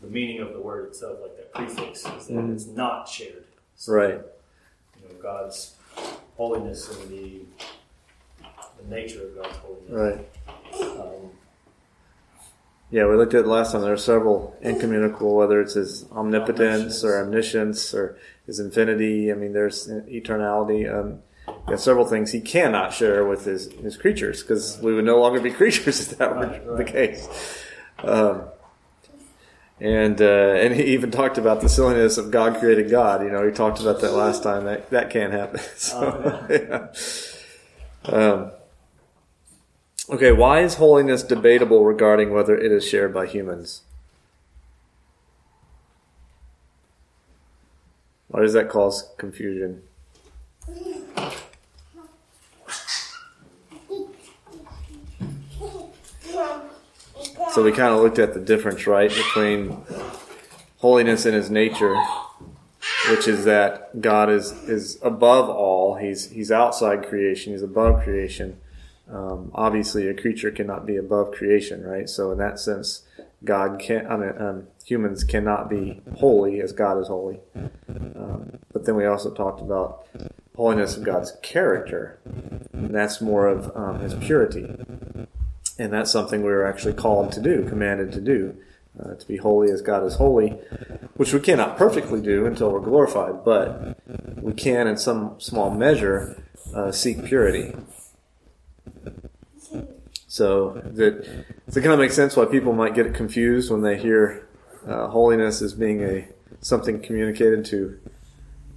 the 0.00 0.08
meaning 0.08 0.40
of 0.40 0.52
the 0.52 0.60
word 0.60 0.86
itself, 0.86 1.18
like 1.20 1.36
that 1.36 1.52
prefix, 1.52 2.00
is 2.00 2.26
that 2.28 2.34
Mhm. 2.34 2.52
it's 2.54 2.66
not 2.66 3.08
shared. 3.08 3.44
So, 3.76 3.92
Right. 3.92 4.20
You 4.96 5.08
know, 5.08 5.22
God's 5.22 5.74
holiness 6.36 6.88
and 7.00 7.10
the 7.10 7.40
the 8.80 8.94
nature 8.94 9.22
of 9.26 9.34
God's 9.34 9.56
holiness. 9.56 9.90
Right. 9.90 11.00
Um, 11.00 11.30
Yeah, 12.90 13.06
we 13.06 13.16
looked 13.16 13.34
at 13.34 13.44
it 13.44 13.48
last 13.48 13.72
time. 13.72 13.82
There 13.82 13.92
are 13.92 13.96
several 13.98 14.56
incommunicable, 14.62 15.34
whether 15.36 15.60
it's 15.60 15.74
his 15.74 16.06
omnipotence 16.12 17.04
or 17.04 17.20
omniscience 17.20 17.92
or 17.92 18.16
his 18.46 18.60
infinity. 18.60 19.30
I 19.30 19.34
mean, 19.34 19.52
there's 19.52 19.88
eternality. 19.88 20.88
Um, 20.90 21.22
yeah, 21.68 21.76
several 21.76 22.06
things 22.06 22.32
he 22.32 22.40
cannot 22.40 22.94
share 22.94 23.26
with 23.26 23.44
his, 23.44 23.70
his 23.72 23.96
creatures 23.98 24.42
because 24.42 24.78
we 24.80 24.94
would 24.94 25.04
no 25.04 25.20
longer 25.20 25.38
be 25.40 25.50
creatures 25.60 26.00
if 26.12 26.16
that 26.18 26.34
were 26.34 26.46
Right, 26.46 26.76
the 26.78 26.84
case. 26.84 27.28
Um, 28.04 28.44
and 29.80 30.20
uh, 30.20 30.54
and 30.56 30.75
he 30.75 30.85
even 30.85 31.11
talked 31.11 31.38
about 31.38 31.61
the 31.61 31.68
silliness 31.68 32.18
of 32.18 32.30
God 32.30 32.58
created 32.58 32.90
God. 32.90 33.23
You 33.23 33.30
know, 33.30 33.47
he 33.47 33.52
talked 33.52 33.80
about 33.80 34.00
that 34.00 34.12
last 34.12 34.42
time. 34.42 34.64
That 34.64 34.90
that 34.90 35.11
can't 35.11 35.32
happen. 35.32 35.61
So, 35.76 36.47
yeah. 36.50 36.88
Um, 38.04 38.50
okay, 40.11 40.32
why 40.32 40.61
is 40.61 40.75
holiness 40.75 41.23
debatable 41.23 41.85
regarding 41.85 42.32
whether 42.32 42.56
it 42.56 42.73
is 42.73 42.87
shared 42.87 43.14
by 43.14 43.26
humans? 43.26 43.82
Why 48.28 48.40
does 48.40 48.52
that 48.52 48.68
cause 48.68 49.11
confusion? 49.16 49.82
So 57.58 57.64
we 57.64 57.72
kind 57.72 57.92
of 57.92 58.00
looked 58.00 58.20
at 58.20 58.34
the 58.34 58.40
difference, 58.40 58.86
right, 58.86 59.10
between 59.10 59.78
holiness 60.76 61.26
and 61.26 61.34
his 61.34 61.50
nature, 61.50 62.00
which 63.10 63.26
is 63.26 63.46
that 63.46 64.00
God 64.00 64.30
is 64.30 64.52
is 64.68 64.96
above 65.02 65.48
all. 65.50 65.96
He's 65.96 66.30
he's 66.30 66.52
outside 66.52 67.08
creation. 67.08 67.54
He's 67.54 67.64
above 67.64 68.04
creation. 68.04 68.60
Um, 69.10 69.50
obviously, 69.56 70.06
a 70.06 70.14
creature 70.14 70.52
cannot 70.52 70.86
be 70.86 70.94
above 70.94 71.32
creation, 71.32 71.82
right? 71.82 72.08
So 72.08 72.30
in 72.30 72.38
that 72.38 72.60
sense, 72.60 73.02
God 73.42 73.80
can 73.80 74.06
I 74.06 74.16
mean, 74.16 74.40
um, 74.40 74.68
humans 74.84 75.24
cannot 75.24 75.68
be 75.68 76.00
holy 76.18 76.60
as 76.60 76.70
God 76.70 77.00
is 77.00 77.08
holy. 77.08 77.40
Um, 77.88 78.60
but 78.72 78.86
then 78.86 78.94
we 78.94 79.04
also 79.04 79.34
talked 79.34 79.60
about 79.60 80.06
holiness 80.54 80.96
of 80.96 81.02
God's 81.02 81.32
character, 81.42 82.20
and 82.72 82.94
that's 82.94 83.20
more 83.20 83.48
of 83.48 83.76
um, 83.76 83.98
His 83.98 84.14
purity. 84.14 84.76
And 85.78 85.92
that's 85.92 86.10
something 86.10 86.42
we 86.42 86.50
were 86.50 86.66
actually 86.66 86.94
called 86.94 87.32
to 87.32 87.40
do, 87.40 87.68
commanded 87.68 88.12
to 88.12 88.20
do, 88.20 88.56
uh, 89.00 89.14
to 89.14 89.26
be 89.26 89.37
holy 89.37 89.70
as 89.70 89.80
God 89.80 90.04
is 90.04 90.14
holy, 90.14 90.50
which 91.14 91.32
we 91.32 91.40
cannot 91.40 91.76
perfectly 91.76 92.20
do 92.20 92.46
until 92.46 92.70
we're 92.70 92.80
glorified, 92.80 93.44
but 93.44 93.98
we 94.42 94.52
can, 94.52 94.87
in 94.87 94.96
some 94.96 95.37
small 95.38 95.70
measure, 95.70 96.42
uh, 96.75 96.90
seek 96.90 97.25
purity. 97.25 97.75
So 100.26 100.82
that 100.84 101.26
it 101.66 101.75
kind 101.75 101.87
of 101.87 101.98
make 101.98 102.10
sense 102.10 102.37
why 102.37 102.44
people 102.44 102.72
might 102.72 102.94
get 102.94 103.14
confused 103.14 103.70
when 103.70 103.82
they 103.82 103.96
hear 103.96 104.46
uh, 104.87 105.08
holiness 105.08 105.62
as 105.62 105.75
being 105.75 106.02
a 106.02 106.28
something 106.60 107.00
communicated 107.00 107.64
to 107.66 107.98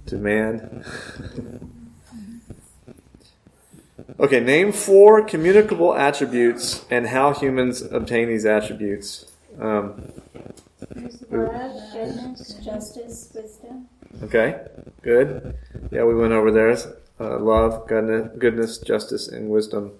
to 0.06 0.16
man. 0.16 0.84
okay, 4.18 4.40
name 4.40 4.72
four 4.72 5.22
communicable 5.24 5.94
attributes 5.94 6.84
and 6.90 7.06
how 7.06 7.32
humans 7.32 7.82
obtain 7.82 8.28
these 8.28 8.46
attributes. 8.46 9.26
Um, 9.58 10.12
love, 11.30 11.76
goodness, 11.92 12.54
justice, 12.64 13.32
wisdom. 13.34 13.88
okay, 14.24 14.66
good. 15.02 15.56
Yeah, 15.90 16.04
we 16.04 16.14
went 16.14 16.32
over 16.32 16.50
there. 16.50 16.76
Uh, 17.20 17.38
love, 17.38 17.86
goodness, 17.86 18.30
goodness, 18.38 18.78
justice, 18.78 19.28
and 19.28 19.48
wisdom. 19.48 19.92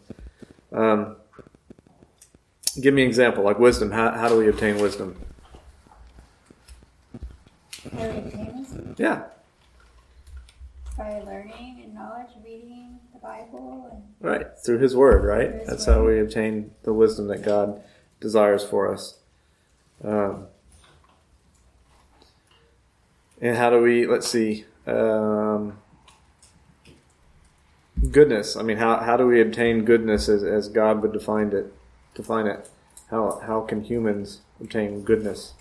Um, 0.72 1.16
give 2.80 2.94
me 2.94 3.02
an 3.02 3.08
example, 3.08 3.44
like 3.44 3.58
wisdom. 3.58 3.90
How, 3.90 4.10
how 4.12 4.28
do 4.28 4.38
we 4.38 4.48
obtain 4.48 4.78
wisdom? 4.78 5.20
How 7.92 7.98
do 8.06 8.12
we 8.12 8.18
obtain 8.18 8.62
this? 8.62 8.98
Yeah, 8.98 9.24
By 11.02 11.18
learning 11.26 11.80
and 11.82 11.94
knowledge, 11.94 12.28
reading 12.44 13.00
the 13.12 13.18
Bible, 13.18 13.90
and 13.90 14.04
right. 14.20 14.46
Through 14.64 14.78
His 14.78 14.94
Word, 14.94 15.24
right? 15.24 15.52
His 15.52 15.66
That's 15.66 15.84
how 15.86 16.04
we 16.06 16.20
obtain 16.20 16.70
the 16.84 16.92
wisdom 16.92 17.26
that 17.26 17.42
God 17.42 17.82
desires 18.20 18.62
for 18.62 18.86
us. 18.86 19.18
Um, 20.04 20.46
and 23.40 23.56
how 23.56 23.70
do 23.70 23.82
we? 23.82 24.06
Let's 24.06 24.28
see. 24.28 24.64
Um, 24.86 25.78
goodness. 28.12 28.54
I 28.54 28.62
mean, 28.62 28.76
how 28.76 28.98
how 28.98 29.16
do 29.16 29.26
we 29.26 29.40
obtain 29.40 29.84
goodness 29.84 30.28
as, 30.28 30.44
as 30.44 30.68
God 30.68 31.02
would 31.02 31.12
define 31.12 31.48
it? 31.48 31.74
Define 32.14 32.46
it. 32.46 32.70
How 33.10 33.40
how 33.44 33.62
can 33.62 33.82
humans 33.82 34.42
obtain 34.60 35.02
goodness? 35.02 35.54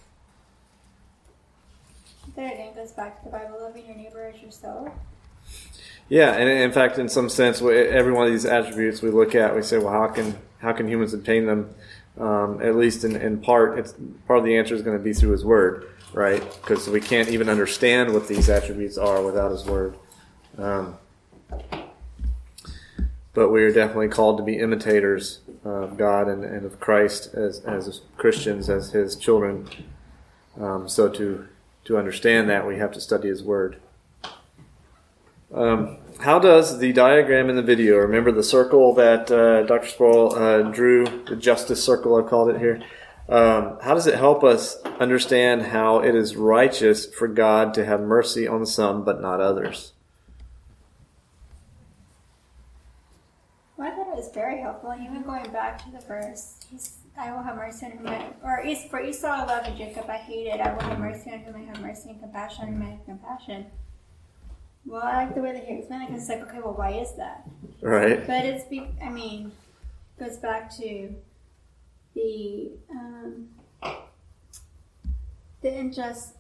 that 2.36 2.54
again 2.54 2.76
goes 2.76 2.92
back 2.92 3.18
to 3.18 3.26
the 3.26 3.32
Bible, 3.32 3.58
loving 3.60 3.88
your 3.88 3.96
neighbor 3.96 4.32
as 4.32 4.40
yourself. 4.40 4.88
Yeah, 6.10 6.34
and 6.34 6.50
in 6.50 6.74
fact, 6.74 6.98
in 6.98 7.08
some 7.08 7.30
sense, 7.30 7.62
every 7.62 8.12
one 8.12 8.28
of 8.28 8.34
these 8.34 8.46
attributes 8.46 9.02
we 9.02 9.12
look 9.12 9.34
at, 9.34 9.56
we 9.56 9.62
say, 9.62 9.78
well, 9.78 9.94
how 9.94 10.08
can 10.08 10.38
how 10.60 10.74
can 10.74 10.88
humans 10.88 11.14
obtain 11.14 11.46
them? 11.46 11.74
Um, 12.20 12.62
at 12.62 12.76
least 12.76 13.06
in, 13.06 13.16
in 13.16 13.40
part, 13.40 13.80
it's 13.80 13.94
part 14.28 14.40
of 14.40 14.46
the 14.46 14.58
answer 14.58 14.76
is 14.76 14.82
going 14.82 14.98
to 14.98 15.04
be 15.04 15.14
through 15.14 15.32
His 15.32 15.46
Word, 15.46 15.88
right? 16.14 16.42
Because 16.62 16.90
we 16.90 17.00
can't 17.00 17.30
even 17.30 17.48
understand 17.48 18.14
what 18.14 18.28
these 18.28 18.50
attributes 18.50 18.98
are 18.98 19.24
without 19.24 19.52
His 19.52 19.64
Word. 19.64 19.96
Um, 20.58 20.98
but 23.34 23.50
we 23.50 23.64
are 23.64 23.72
definitely 23.72 24.10
called 24.10 24.38
to 24.38 24.44
be 24.44 24.60
imitators 24.60 25.40
of 25.64 25.98
God 25.98 26.28
and, 26.28 26.44
and 26.44 26.66
of 26.66 26.80
Christ 26.82 27.34
as 27.34 27.62
as 27.62 28.02
Christians, 28.18 28.70
as 28.70 28.92
His 28.92 29.16
children. 29.16 29.70
Um, 30.60 30.90
so 30.90 31.08
to 31.08 31.48
to 31.86 31.98
understand 31.98 32.50
that, 32.50 32.68
we 32.68 32.76
have 32.78 32.92
to 32.92 33.00
study 33.00 33.30
His 33.30 33.42
Word. 33.42 33.78
Um, 35.54 35.98
how 36.20 36.40
does 36.40 36.80
the 36.80 36.94
diagram 36.94 37.50
in 37.50 37.56
the 37.56 37.62
video, 37.62 37.98
remember 37.98 38.32
the 38.32 38.44
circle 38.44 38.94
that 38.96 39.30
uh, 39.32 39.64
Dr. 39.64 39.88
Sproul 39.88 40.36
uh, 40.36 40.62
drew, 40.64 41.06
the 41.28 41.36
justice 41.36 41.84
circle, 41.84 42.16
I've 42.16 42.30
called 42.30 42.50
it 42.50 42.60
here, 42.60 42.82
um, 43.28 43.78
how 43.82 43.94
does 43.94 44.08
it 44.08 44.16
help 44.16 44.44
us 44.44 44.82
understand 45.00 45.64
how 45.64 46.00
it 46.00 46.16
is 46.16 46.36
righteous 46.36 47.06
for 47.06 47.28
God 47.28 47.74
to 47.76 47.86
have 47.86 48.02
mercy 48.02 48.48
on 48.48 48.66
some 48.66 49.04
but 49.04 49.22
not 49.22 49.40
others? 49.40 49.94
Well, 53.78 53.92
I 53.92 53.96
thought 53.96 54.10
it 54.10 54.16
was 54.16 54.32
very 54.34 54.62
helpful. 54.62 54.94
Even 55.02 55.24
going 55.24 55.50
back 55.52 55.84
to 55.86 55.92
the 55.92 56.06
verse, 56.06 56.56
I 57.18 57.32
will 57.32 57.42
have 57.42 57.56
mercy 57.56 57.88
on 57.88 57.92
whom 57.94 58.08
I, 58.08 58.28
or 58.44 58.76
for 58.90 59.02
Esau 59.02 59.28
I 59.28 59.46
love 59.46 59.66
and 59.66 59.78
Jacob 59.78 60.10
I 60.10 60.18
hated. 60.18 60.62
I 60.62 60.74
will 60.74 60.82
have 60.82 61.00
mercy 61.00 61.32
on 61.32 61.40
whom 61.40 61.56
I 61.56 61.66
have 61.66 61.82
mercy 61.82 62.10
and 62.10 62.20
compassion 62.20 62.66
on 62.66 62.74
whom 62.74 62.82
I 62.84 62.90
have 62.92 63.06
compassion. 63.06 63.66
Well, 64.86 65.02
I 65.04 65.26
like 65.26 65.36
the 65.36 65.42
way 65.42 65.54
that 65.54 65.64
he 65.66 65.76
explained 65.76 66.04
it 66.04 66.08
because 66.08 66.24
it's 66.24 66.30
like, 66.30 66.48
okay, 66.50 66.60
well, 66.60 66.74
why 66.74 66.92
is 66.92 67.16
that? 67.16 67.48
Right? 67.82 68.26
But 68.26 68.46
it's, 68.46 68.66
be, 68.66 68.88
I 69.04 69.10
mean, 69.10 69.52
goes 70.20 70.38
back 70.38 70.76
to 70.78 71.16
the 72.16 72.72
um, 72.90 73.50
the 75.62 75.70
injust, 75.70 76.34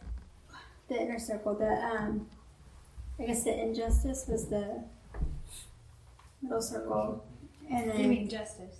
the 0.87 1.01
inner 1.01 1.19
circle. 1.19 1.55
The 1.55 1.71
um, 1.71 2.27
I 3.19 3.25
guess 3.25 3.43
the 3.43 3.59
injustice 3.59 4.25
was 4.27 4.47
the 4.47 4.83
middle 6.41 6.61
circle, 6.61 7.23
and 7.71 7.89
then 7.89 7.99
You 7.99 8.07
mean 8.07 8.29
justice? 8.29 8.77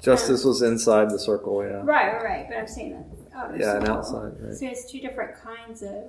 Justice 0.00 0.44
was 0.44 0.62
inside 0.62 1.10
the 1.10 1.18
circle, 1.18 1.64
yeah. 1.64 1.82
right, 1.84 2.12
right, 2.12 2.24
right. 2.24 2.46
But 2.48 2.58
I'm 2.58 2.68
saying 2.68 2.92
that 2.92 3.36
outer 3.36 3.56
Yeah, 3.56 3.76
and 3.76 3.88
outside, 3.88 4.32
right. 4.40 4.54
So 4.54 4.66
it's 4.66 4.90
two 4.90 5.00
different 5.00 5.36
kinds 5.40 5.82
of 5.82 6.04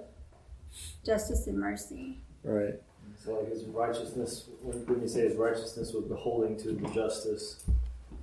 justice 1.05 1.47
and 1.47 1.57
mercy. 1.57 2.19
Right. 2.43 2.75
So 3.23 3.39
like 3.39 3.49
his 3.49 3.65
righteousness, 3.65 4.49
when 4.61 5.01
you 5.01 5.07
say 5.07 5.21
his 5.21 5.35
righteousness 5.35 5.93
was 5.93 6.05
beholding 6.05 6.57
to 6.57 6.71
the 6.71 6.87
justice, 6.89 7.63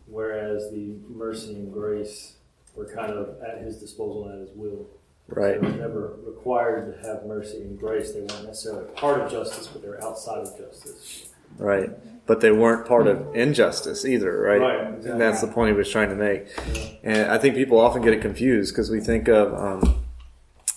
whereas 0.06 0.70
the 0.70 0.96
mercy 1.08 1.54
and 1.54 1.72
grace 1.72 2.34
were 2.74 2.86
kind 2.86 3.12
of 3.12 3.40
at 3.42 3.62
his 3.62 3.78
disposal 3.78 4.28
and 4.28 4.42
at 4.42 4.48
his 4.48 4.56
will. 4.56 4.86
Right. 5.28 5.60
They 5.60 5.66
were 5.66 5.74
never 5.74 6.18
required 6.24 7.02
to 7.02 7.08
have 7.08 7.26
mercy 7.26 7.58
and 7.62 7.78
grace. 7.78 8.12
They 8.12 8.20
weren't 8.20 8.44
necessarily 8.44 8.88
part 8.92 9.20
of 9.20 9.30
justice, 9.30 9.66
but 9.66 9.82
they 9.82 9.88
were 9.88 10.02
outside 10.02 10.46
of 10.46 10.56
justice. 10.56 11.28
Right. 11.58 11.90
But 12.26 12.40
they 12.40 12.52
weren't 12.52 12.86
part 12.86 13.06
of 13.06 13.34
injustice 13.34 14.04
either, 14.04 14.40
right? 14.40 14.60
Right, 14.60 15.04
And 15.04 15.20
that's 15.20 15.40
the 15.40 15.48
point 15.48 15.70
he 15.70 15.76
was 15.76 15.90
trying 15.90 16.10
to 16.10 16.16
make. 16.16 16.46
And 17.02 17.30
I 17.30 17.38
think 17.38 17.54
people 17.54 17.78
often 17.80 18.02
get 18.02 18.12
it 18.12 18.20
confused 18.20 18.74
because 18.74 18.90
we 18.90 19.00
think 19.00 19.28
of, 19.28 19.54
um, 19.54 20.04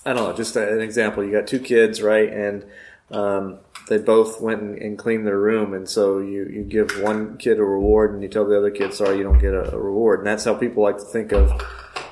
I 0.04 0.12
don't 0.12 0.28
know, 0.28 0.36
just 0.36 0.56
an 0.56 0.80
example. 0.80 1.24
You 1.24 1.32
got 1.32 1.46
two 1.46 1.60
kids, 1.60 2.02
right? 2.02 2.32
And 2.32 2.64
um, 3.10 3.58
they 3.88 3.98
both 3.98 4.40
went 4.40 4.62
and, 4.62 4.78
and 4.78 4.98
cleaned 4.98 5.26
their 5.26 5.38
room. 5.38 5.74
And 5.74 5.88
so 5.88 6.18
you, 6.18 6.46
you 6.46 6.62
give 6.62 7.00
one 7.02 7.36
kid 7.38 7.58
a 7.58 7.64
reward 7.64 8.12
and 8.14 8.22
you 8.22 8.28
tell 8.28 8.46
the 8.46 8.56
other 8.56 8.70
kid, 8.70 8.94
sorry, 8.94 9.18
you 9.18 9.24
don't 9.24 9.38
get 9.38 9.54
a, 9.54 9.74
a 9.74 9.78
reward. 9.78 10.20
And 10.20 10.26
that's 10.26 10.44
how 10.44 10.54
people 10.54 10.82
like 10.82 10.98
to 10.98 11.04
think 11.04 11.32
of 11.32 11.60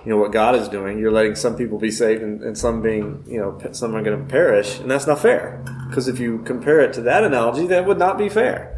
you 0.05 0.15
know 0.15 0.21
what 0.21 0.33
God 0.33 0.55
is 0.55 0.69
doing. 0.69 0.99
You're 0.99 1.13
letting 1.13 1.35
some 1.35 1.57
people 1.57 1.79
be 1.79 1.91
saved 1.91 2.23
and, 2.23 2.43
and 2.43 2.57
some 2.57 2.81
being 2.81 3.25
you 3.27 3.39
know 3.39 3.59
some 3.73 3.95
are 3.95 4.03
going 4.03 4.19
to 4.19 4.25
perish, 4.25 4.79
and 4.79 4.91
that's 4.91 5.07
not 5.07 5.21
fair. 5.21 5.63
Because 5.89 6.09
if 6.09 6.19
you 6.19 6.39
compare 6.45 6.81
it 6.81 6.93
to 6.95 7.03
that 7.03 7.25
analogy, 7.25 7.67
that 7.67 7.87
would 7.87 7.99
not 7.99 8.17
be 8.17 8.29
fair. 8.29 8.75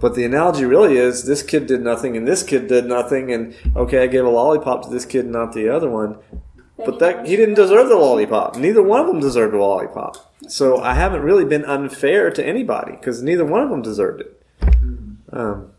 But 0.00 0.14
the 0.14 0.24
analogy 0.24 0.64
really 0.64 0.96
is 0.96 1.26
this 1.26 1.42
kid 1.42 1.66
did 1.66 1.82
nothing 1.82 2.16
and 2.16 2.26
this 2.26 2.42
kid 2.42 2.68
did 2.68 2.86
nothing, 2.86 3.32
and 3.32 3.54
okay, 3.76 4.02
I 4.02 4.06
gave 4.06 4.24
a 4.24 4.30
lollipop 4.30 4.84
to 4.84 4.90
this 4.90 5.04
kid, 5.04 5.26
not 5.26 5.52
the 5.52 5.68
other 5.68 5.90
one. 5.90 6.16
But 6.84 6.98
that 7.00 7.26
he 7.26 7.36
didn't 7.36 7.54
deserve 7.54 7.88
the 7.88 7.96
lollipop. 7.96 8.56
Neither 8.56 8.82
one 8.82 9.00
of 9.00 9.06
them 9.06 9.20
deserved 9.20 9.54
a 9.54 9.58
lollipop. 9.58 10.16
So 10.48 10.80
I 10.80 10.94
haven't 10.94 11.22
really 11.22 11.44
been 11.44 11.64
unfair 11.64 12.30
to 12.30 12.44
anybody 12.44 12.92
because 12.92 13.22
neither 13.22 13.44
one 13.44 13.62
of 13.62 13.70
them 13.70 13.82
deserved 13.82 14.22
it. 14.22 14.42
Um, 15.32 15.72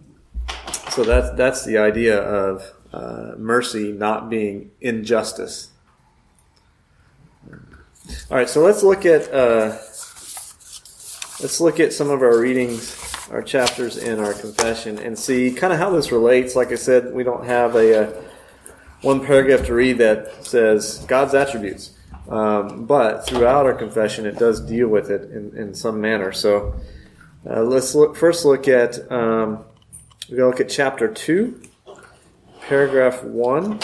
so 0.91 1.03
that's 1.03 1.31
that's 1.37 1.65
the 1.65 1.77
idea 1.77 2.19
of 2.19 2.73
uh, 2.93 3.33
mercy 3.37 3.91
not 3.91 4.29
being 4.29 4.71
injustice. 4.81 5.69
All 8.29 8.37
right, 8.37 8.49
so 8.49 8.61
let's 8.61 8.83
look 8.83 9.05
at 9.05 9.33
uh, 9.33 9.77
let's 11.39 11.59
look 11.59 11.79
at 11.79 11.93
some 11.93 12.09
of 12.09 12.21
our 12.21 12.39
readings, 12.39 12.97
our 13.31 13.41
chapters 13.41 13.97
in 13.97 14.19
our 14.19 14.33
confession, 14.33 14.97
and 14.99 15.17
see 15.17 15.51
kind 15.51 15.71
of 15.71 15.79
how 15.79 15.89
this 15.91 16.11
relates. 16.11 16.55
Like 16.55 16.71
I 16.71 16.75
said, 16.75 17.13
we 17.13 17.23
don't 17.23 17.45
have 17.45 17.75
a, 17.75 18.03
a 18.03 18.23
one 19.01 19.25
paragraph 19.25 19.65
to 19.65 19.73
read 19.73 19.97
that 19.97 20.45
says 20.45 21.03
God's 21.07 21.33
attributes. 21.33 21.91
Um, 22.29 22.85
but 22.85 23.25
throughout 23.25 23.65
our 23.65 23.73
confession, 23.73 24.25
it 24.25 24.37
does 24.37 24.61
deal 24.61 24.87
with 24.87 25.09
it 25.09 25.31
in, 25.31 25.57
in 25.57 25.73
some 25.73 25.99
manner. 25.99 26.31
So 26.31 26.75
uh, 27.49 27.63
let's 27.63 27.95
look, 27.95 28.15
first 28.15 28.45
look 28.45 28.67
at 28.67 29.11
um, 29.11 29.65
to 30.27 30.47
look 30.47 30.61
at 30.61 30.69
chapter 30.69 31.07
two, 31.07 31.61
paragraph 32.61 33.23
one. 33.23 33.79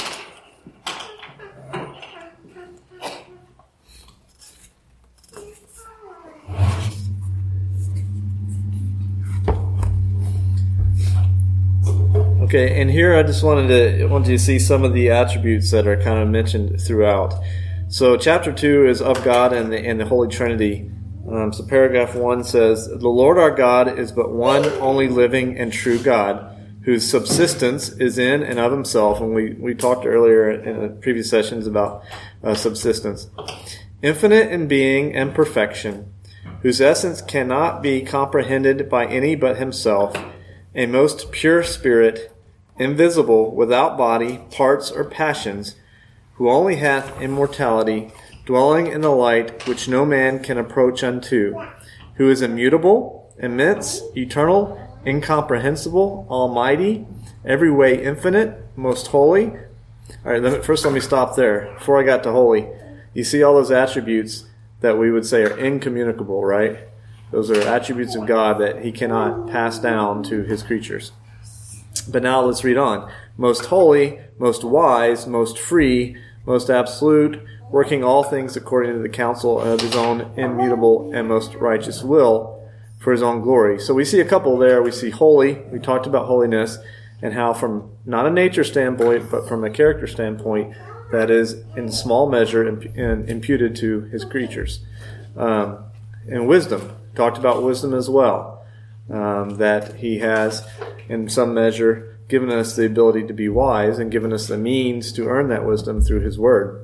Okay, 12.48 12.80
and 12.80 12.90
here 12.90 13.14
I 13.14 13.24
just 13.24 13.44
wanted 13.44 13.68
to 13.68 14.06
wanted 14.06 14.30
you 14.30 14.38
to 14.38 14.42
see 14.42 14.58
some 14.58 14.86
of 14.86 14.94
the 14.94 15.10
attributes 15.10 15.70
that 15.72 15.86
are 15.86 16.02
kind 16.02 16.20
of 16.20 16.30
mentioned 16.30 16.80
throughout. 16.80 17.34
So, 17.90 18.16
chapter 18.16 18.54
two 18.54 18.88
is 18.88 19.02
of 19.02 19.22
God 19.26 19.52
and 19.52 19.70
the, 19.70 19.78
and 19.78 20.00
the 20.00 20.06
Holy 20.06 20.30
Trinity. 20.30 20.90
Um, 21.30 21.52
so, 21.52 21.66
paragraph 21.66 22.16
one 22.16 22.46
says, 22.46 22.88
"The 22.88 23.10
Lord 23.10 23.38
our 23.38 23.52
God 23.52 24.00
is 24.00 24.14
but 24.14 24.32
one 24.32 24.64
only 24.80 25.10
living 25.10 25.58
and 25.58 25.74
true 25.74 26.00
God, 26.00 26.56
whose 26.84 27.06
subsistence 27.06 27.90
is 27.90 28.18
in 28.18 28.44
and 28.44 28.60
of 28.60 28.72
Himself." 28.72 29.20
And 29.20 29.36
we 29.36 29.56
we 29.56 29.76
talked 29.76 30.06
earlier 30.06 30.50
in 30.50 31.02
previous 31.02 31.30
sessions 31.30 31.68
about 31.68 32.02
uh, 32.42 32.56
subsistence, 32.56 33.28
infinite 34.02 34.50
in 34.54 34.70
being 34.70 35.14
and 35.14 35.36
perfection, 35.36 36.14
whose 36.62 36.80
essence 36.80 37.22
cannot 37.22 37.84
be 37.84 38.04
comprehended 38.04 38.90
by 38.90 39.06
any 39.06 39.36
but 39.36 39.58
Himself, 39.58 40.16
a 40.74 40.86
most 40.86 41.34
pure 41.34 41.62
Spirit 41.62 42.34
invisible, 42.80 43.54
without 43.54 43.98
body, 43.98 44.40
parts, 44.52 44.92
or 44.92 45.04
passions, 45.04 45.76
who 46.36 46.50
only 46.50 46.76
hath 46.76 47.20
immortality, 47.22 48.12
dwelling 48.46 48.88
in 48.88 49.02
the 49.02 49.10
light 49.10 49.68
which 49.68 49.88
no 49.88 50.06
man 50.06 50.42
can 50.42 50.58
approach 50.58 51.04
unto, 51.04 51.60
who 52.16 52.30
is 52.30 52.42
immutable, 52.42 53.34
immense, 53.40 54.02
eternal, 54.16 54.80
incomprehensible, 55.06 56.28
almighty, 56.30 57.06
every 57.46 57.72
way 57.72 58.02
infinite, 58.02 58.58
most 58.76 59.08
holy. 59.08 59.52
All 60.26 60.40
right, 60.40 60.64
first 60.64 60.86
let 60.86 60.94
me 60.94 61.00
stop 61.00 61.36
there. 61.36 61.74
Before 61.78 62.00
I 62.00 62.04
got 62.04 62.24
to 62.24 62.32
holy, 62.32 62.68
you 63.14 63.24
see 63.24 63.44
all 63.44 63.56
those 63.56 63.72
attributes 63.72 64.46
that 64.82 64.98
we 64.98 65.12
would 65.12 65.26
say 65.26 65.44
are 65.44 65.58
incommunicable, 65.58 66.44
right? 66.44 66.80
Those 67.32 67.50
are 67.52 67.60
attributes 67.62 68.16
of 68.16 68.26
God 68.26 68.60
that 68.60 68.84
He 68.84 68.92
cannot 68.92 69.50
pass 69.50 69.80
down 69.80 70.24
to 70.24 70.44
His 70.44 70.64
creatures. 70.64 71.12
But 72.02 72.24
now 72.24 72.42
let's 72.42 72.64
read 72.64 72.78
on. 72.78 73.12
Most 73.38 73.66
holy, 73.66 74.20
most 74.40 74.64
wise, 74.64 75.28
most 75.28 75.60
free, 75.60 76.18
most 76.46 76.70
absolute, 76.70 77.44
working 77.70 78.04
all 78.04 78.24
things 78.24 78.56
according 78.56 78.94
to 78.94 79.00
the 79.00 79.10
counsel 79.10 79.60
of 79.60 79.82
his 79.82 79.96
own 79.96 80.32
immutable 80.38 81.12
and 81.14 81.28
most 81.28 81.54
righteous 81.56 82.04
will 82.04 82.58
for 83.00 83.12
his 83.12 83.22
own 83.22 83.42
glory. 83.42 83.80
So 83.80 83.94
we 83.94 84.06
see 84.06 84.20
a 84.20 84.26
couple 84.26 84.58
there. 84.58 84.82
We 84.82 84.92
see 84.92 85.10
holy. 85.10 85.56
We 85.72 85.80
talked 85.80 86.08
about 86.08 86.28
holiness 86.28 86.78
and 87.22 87.34
how 87.34 87.54
from 87.54 87.92
not 88.06 88.26
a 88.26 88.30
nature 88.30 88.64
standpoint, 88.64 89.30
but 89.30 89.48
from 89.48 89.64
a 89.64 89.70
character 89.70 90.08
standpoint, 90.08 90.76
that 91.12 91.32
is 91.32 91.64
in 91.76 91.92
small 91.92 92.30
measure 92.30 92.68
imputed 92.68 93.76
to 93.78 94.02
his 94.02 94.26
creatures. 94.26 94.82
Um, 95.36 95.86
and 96.30 96.48
wisdom. 96.48 96.92
Talked 97.16 97.38
about 97.38 97.64
wisdom 97.64 97.94
as 97.94 98.10
well. 98.10 98.57
Um, 99.10 99.56
that 99.58 99.96
he 99.96 100.20
has 100.20 100.68
in 101.08 101.30
some 101.30 101.54
measure, 101.54 102.20
given 102.28 102.52
us 102.52 102.76
the 102.76 102.86
ability 102.86 103.26
to 103.28 103.34
be 103.34 103.48
wise 103.48 104.00
and 104.00 104.12
given 104.12 104.34
us 104.34 104.48
the 104.48 104.58
means 104.58 105.12
to 105.14 105.28
earn 105.28 105.48
that 105.50 105.66
wisdom 105.66 106.02
through 106.02 106.22
His 106.22 106.38
Word. 106.38 106.84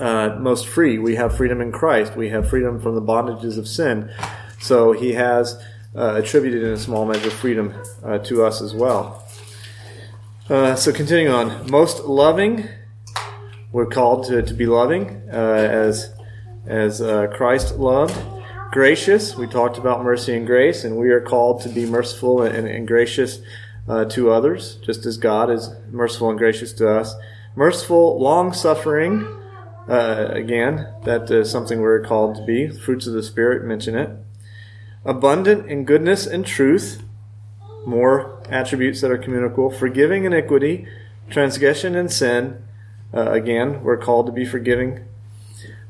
Uh, 0.00 0.36
most 0.40 0.66
free, 0.66 0.98
we 0.98 1.16
have 1.16 1.36
freedom 1.36 1.60
in 1.60 1.70
Christ. 1.70 2.16
We 2.16 2.30
have 2.30 2.48
freedom 2.48 2.80
from 2.80 2.94
the 2.94 3.02
bondages 3.02 3.58
of 3.58 3.68
sin. 3.68 4.10
So 4.58 4.92
He 4.92 5.12
has 5.12 5.62
uh, 5.94 6.14
attributed 6.16 6.62
in 6.62 6.70
a 6.70 6.78
small 6.78 7.04
measure 7.04 7.30
freedom 7.30 7.74
uh, 8.02 8.18
to 8.18 8.44
us 8.44 8.62
as 8.62 8.74
well. 8.74 9.22
Uh, 10.48 10.74
so 10.74 10.92
continuing 10.92 11.32
on, 11.32 11.70
most 11.70 12.04
loving, 12.04 12.68
we're 13.70 13.86
called 13.86 14.26
to, 14.26 14.42
to 14.42 14.54
be 14.54 14.66
loving 14.66 15.22
uh, 15.30 15.36
as 15.36 16.14
as 16.64 17.00
uh, 17.00 17.26
Christ 17.26 17.76
loved 17.76 18.16
gracious. 18.72 19.36
We 19.36 19.46
talked 19.46 19.76
about 19.76 20.02
mercy 20.02 20.34
and 20.34 20.46
grace, 20.46 20.82
and 20.82 20.96
we 20.96 21.10
are 21.10 21.20
called 21.20 21.60
to 21.60 21.68
be 21.68 21.84
merciful 21.84 22.42
and, 22.42 22.66
and 22.66 22.88
gracious 22.88 23.40
uh, 23.86 24.06
to 24.06 24.30
others, 24.30 24.76
just 24.76 25.04
as 25.04 25.18
God 25.18 25.50
is 25.50 25.70
merciful 25.90 26.30
and 26.30 26.38
gracious 26.38 26.72
to 26.74 26.88
us. 26.88 27.14
Merciful, 27.54 28.18
long 28.18 28.54
suffering. 28.54 29.28
Uh, 29.86 30.28
again, 30.30 30.88
that 31.04 31.30
is 31.30 31.50
something 31.50 31.80
we're 31.80 32.02
called 32.02 32.36
to 32.36 32.44
be. 32.44 32.68
Fruits 32.68 33.06
of 33.06 33.12
the 33.12 33.22
Spirit 33.22 33.62
mention 33.62 33.94
it. 33.94 34.10
Abundant 35.04 35.70
in 35.70 35.84
goodness 35.84 36.26
and 36.26 36.46
truth. 36.46 37.02
More 37.84 38.42
attributes 38.48 39.02
that 39.02 39.10
are 39.10 39.18
communicable. 39.18 39.70
Forgiving 39.70 40.24
iniquity, 40.24 40.86
transgression 41.28 41.94
and 41.94 42.10
sin. 42.10 42.62
Uh, 43.12 43.32
again, 43.32 43.82
we're 43.82 43.98
called 43.98 44.24
to 44.26 44.32
be 44.32 44.46
forgiving 44.46 45.04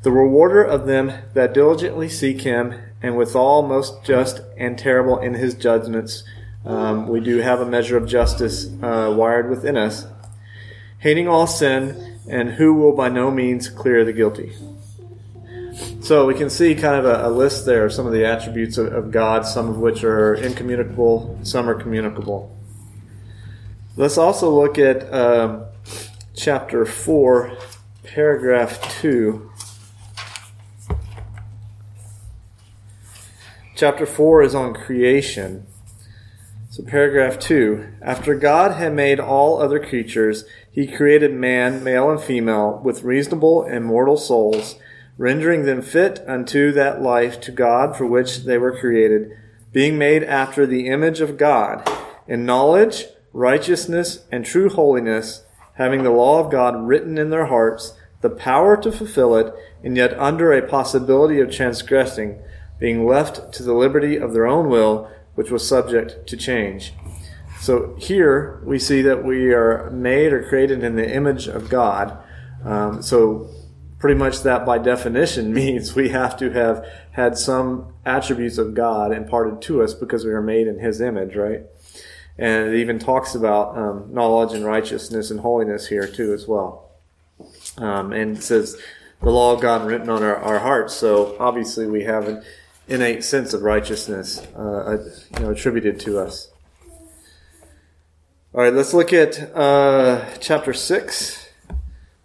the 0.03 0.13
rewarder 0.13 0.63
of 0.63 0.87
them 0.87 1.13
that 1.35 1.55
diligently 1.55 2.09
seek 2.09 2.43
him, 2.43 2.75
and 3.03 3.17
withal 3.17 3.63
most 3.63 4.05
just 4.05 4.41
and 4.57 4.79
terrible 4.79 5.19
in 5.19 5.35
his 5.35 5.55
judgments. 5.55 6.23
Um, 6.65 7.09
we 7.09 7.21
do 7.21 7.39
have 7.39 7.61
a 7.61 7.67
measure 7.67 7.97
of 7.97 8.07
justice 8.07 8.67
uh, 8.83 9.13
wired 9.17 9.51
within 9.51 9.77
us. 9.77 10.07
Hating 10.99 11.27
all 11.27 11.49
sin, 11.49 12.21
and 12.29 12.51
who 12.51 12.75
will 12.75 12.95
by 12.95 13.09
no 13.09 13.31
means 13.31 13.69
clear 13.69 14.05
the 14.05 14.13
guilty. 14.13 14.53
So 16.01 16.27
we 16.27 16.35
can 16.35 16.51
see 16.51 16.75
kind 16.75 16.97
of 16.97 17.05
a, 17.05 17.27
a 17.27 17.31
list 17.31 17.67
there 17.67 17.87
of 17.87 17.93
some 17.93 18.07
of 18.07 18.13
the 18.13 18.25
attributes 18.25 18.79
of, 18.79 18.93
of 18.93 19.11
God, 19.11 19.47
some 19.47 19.69
of 19.69 19.79
which 19.79 20.05
are 20.05 20.35
incommunicable, 20.35 21.39
some 21.43 21.69
are 21.69 21.75
communicable. 21.75 22.57
Let's 23.97 24.19
also 24.19 24.51
look 24.51 24.79
at 24.79 25.13
um, 25.13 25.65
chapter 26.35 26.85
4, 26.85 27.57
paragraph 28.05 29.01
2. 29.01 29.52
Chapter 33.75 34.05
4 34.05 34.43
is 34.43 34.55
on 34.55 34.75
creation. 34.75 35.67
So, 36.69 36.83
paragraph 36.83 37.39
2 37.39 37.87
After 38.03 38.35
God 38.35 38.73
had 38.73 38.93
made 38.93 39.19
all 39.19 39.61
other 39.63 39.81
creatures, 39.81 40.45
he 40.71 40.87
created 40.87 41.33
man, 41.33 41.83
male 41.83 42.11
and 42.11 42.21
female, 42.21 42.83
with 42.85 43.03
reasonable 43.03 43.63
and 43.63 43.83
mortal 43.83 44.19
souls, 44.19 44.77
rendering 45.17 45.65
them 45.65 45.81
fit 45.81 46.23
unto 46.29 46.71
that 46.73 47.01
life 47.01 47.41
to 47.41 47.51
God 47.51 47.97
for 47.97 48.05
which 48.05 48.45
they 48.45 48.59
were 48.59 48.79
created, 48.79 49.31
being 49.73 49.97
made 49.97 50.23
after 50.23 50.67
the 50.67 50.89
image 50.89 51.23
of 51.23 51.39
God, 51.39 51.91
in 52.29 52.45
knowledge, 52.45 53.07
righteousness, 53.33 54.27
and 54.31 54.45
true 54.45 54.69
holiness, 54.69 55.45
having 55.75 56.03
the 56.03 56.11
law 56.11 56.45
of 56.45 56.53
God 56.53 56.87
written 56.87 57.17
in 57.17 57.31
their 57.31 57.47
hearts, 57.47 57.95
the 58.21 58.31
power 58.31 58.77
to 58.77 58.93
fulfill 58.93 59.35
it, 59.35 59.55
and 59.83 59.97
yet 59.97 60.19
under 60.21 60.53
a 60.53 60.69
possibility 60.69 61.41
of 61.41 61.51
transgressing 61.51 62.39
being 62.83 63.07
left 63.07 63.53
to 63.53 63.63
the 63.63 63.73
liberty 63.73 64.17
of 64.17 64.33
their 64.33 64.45
own 64.45 64.69
will, 64.69 65.09
which 65.37 65.53
was 65.53 65.67
subject 65.67 66.27
to 66.27 66.37
change. 66.37 66.93
So 67.61 67.95
here 67.97 68.61
we 68.65 68.81
see 68.81 69.03
that 69.03 69.23
we 69.23 69.55
are 69.55 69.89
made 69.93 70.33
or 70.33 70.43
created 70.49 70.83
in 70.83 70.97
the 70.97 71.09
image 71.09 71.47
of 71.47 71.69
God. 71.69 72.19
Um, 72.65 73.01
so 73.01 73.49
pretty 74.01 74.19
much 74.19 74.43
that 74.43 74.67
by 74.67 74.79
definition 74.79 75.55
means 75.63 75.95
we 75.95 76.09
have 76.09 76.37
to 76.39 76.51
have 76.51 76.85
had 77.13 77.39
some 77.39 77.95
attributes 78.05 78.59
of 78.59 78.75
God 78.75 79.13
imparted 79.13 79.63
to 79.63 79.81
us 79.81 79.95
because 79.95 80.25
we 80.25 80.33
are 80.33 80.43
made 80.43 80.67
in 80.67 80.81
His 80.81 81.01
image, 81.01 81.37
right? 81.37 81.61
And 82.37 82.67
it 82.67 82.81
even 82.81 82.99
talks 82.99 83.37
about 83.37 83.79
um, 83.79 84.13
knowledge 84.13 84.55
and 84.55 84.65
righteousness 84.65 85.31
and 85.31 85.39
holiness 85.39 85.87
here 85.87 86.09
too 86.09 86.33
as 86.33 86.49
well. 86.49 86.91
Um, 87.79 88.13
and 88.13 88.39
it 88.39 88.43
says 88.43 88.77
the 89.21 89.31
law 89.31 89.53
of 89.55 89.61
God 89.61 89.87
written 89.87 90.11
on 90.11 90.25
our, 90.25 90.37
our 90.37 90.59
hearts. 90.59 90.95
So 90.95 91.37
obviously 91.39 91.87
we 91.87 92.03
have 92.03 92.27
an 92.27 92.43
innate 92.93 93.25
sense 93.25 93.55
of 93.55 93.63
righteousness 93.63 94.39
uh, 94.57 94.99
you 95.35 95.41
know, 95.41 95.51
attributed 95.51 95.99
to 96.01 96.19
us. 96.19 96.49
All 98.55 98.61
right, 98.61 98.73
let's 98.73 98.93
look 98.93 99.15
at 99.15 99.57
uh, 99.57 100.27
chapter 100.39 100.75
6, 100.75 101.49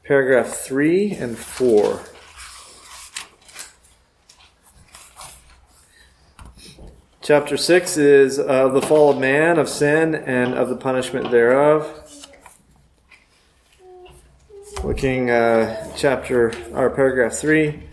paragraph 0.04 0.48
3 0.48 1.12
and 1.14 1.38
4. 1.38 2.02
Chapter 7.22 7.56
6 7.56 7.98
is 7.98 8.38
of 8.38 8.74
the 8.74 8.82
fall 8.82 9.12
of 9.12 9.20
man, 9.20 9.58
of 9.58 9.70
sin, 9.70 10.16
and 10.16 10.54
of 10.54 10.68
the 10.68 10.76
punishment 10.76 11.32
thereof. 11.32 12.04
Looking 14.84 15.30
uh, 15.30 15.94
chapter 15.96 16.54
or 16.74 16.90
paragraph 16.90 17.34
3. 17.34 17.84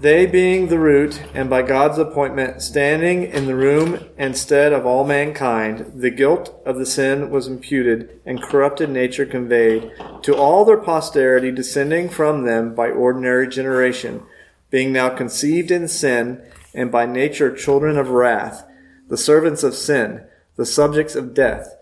They 0.00 0.26
being 0.26 0.68
the 0.68 0.78
root, 0.78 1.20
and 1.34 1.50
by 1.50 1.62
God's 1.62 1.98
appointment 1.98 2.62
standing 2.62 3.24
in 3.24 3.46
the 3.46 3.56
room 3.56 3.98
instead 4.16 4.72
of 4.72 4.86
all 4.86 5.04
mankind, 5.04 5.90
the 5.96 6.10
guilt 6.10 6.62
of 6.64 6.78
the 6.78 6.86
sin 6.86 7.30
was 7.30 7.48
imputed, 7.48 8.20
and 8.24 8.40
corrupted 8.40 8.90
nature 8.90 9.26
conveyed 9.26 9.90
to 10.22 10.36
all 10.36 10.64
their 10.64 10.76
posterity 10.76 11.50
descending 11.50 12.08
from 12.08 12.44
them 12.44 12.76
by 12.76 12.90
ordinary 12.90 13.48
generation, 13.48 14.22
being 14.70 14.92
now 14.92 15.08
conceived 15.08 15.72
in 15.72 15.88
sin, 15.88 16.42
and 16.72 16.92
by 16.92 17.04
nature 17.04 17.52
children 17.52 17.98
of 17.98 18.10
wrath, 18.10 18.64
the 19.08 19.16
servants 19.16 19.64
of 19.64 19.74
sin, 19.74 20.22
the 20.54 20.66
subjects 20.66 21.16
of 21.16 21.34
death, 21.34 21.74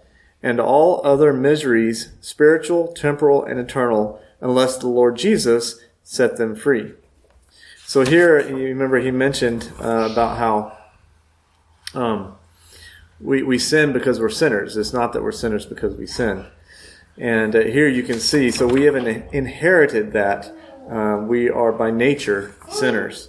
and 0.43 0.59
all 0.59 1.03
other 1.05 1.35
miseries, 1.35 2.13
spiritual, 2.23 2.95
temporal, 2.95 3.45
and 3.45 3.61
eternal, 3.61 4.19
unless 4.41 4.79
the 4.79 4.89
Lord 4.89 5.17
Jesus 5.17 5.81
set 6.03 6.39
them 6.39 6.57
free. 6.57 6.95
So 7.89 8.05
here, 8.05 8.41
you 8.41 8.65
remember 8.65 8.99
he 8.99 9.13
mentioned 9.13 9.71
uh, 9.81 10.09
about 10.11 10.39
how 10.39 10.77
um, 11.95 12.35
we, 13.21 13.45
we 13.45 13.61
sin 13.61 13.93
because 13.93 14.19
we're 14.19 14.29
sinners. 14.29 14.77
It's 14.77 14.93
not 14.93 15.13
that 15.13 15.23
we're 15.23 15.31
sinners 15.31 15.67
because 15.67 15.95
we 15.95 16.05
sin. 16.05 16.47
And 17.17 17.55
uh, 17.55 17.61
here 17.61 17.87
you 17.87 18.03
can 18.03 18.19
see, 18.19 18.51
so 18.51 18.67
we 18.67 18.83
have 18.83 18.97
an, 18.97 19.07
inherited 19.31 20.13
that. 20.15 20.53
Uh, 20.91 21.19
we 21.29 21.49
are 21.49 21.71
by 21.71 21.93
nature 21.93 22.57
sinners. 22.69 23.29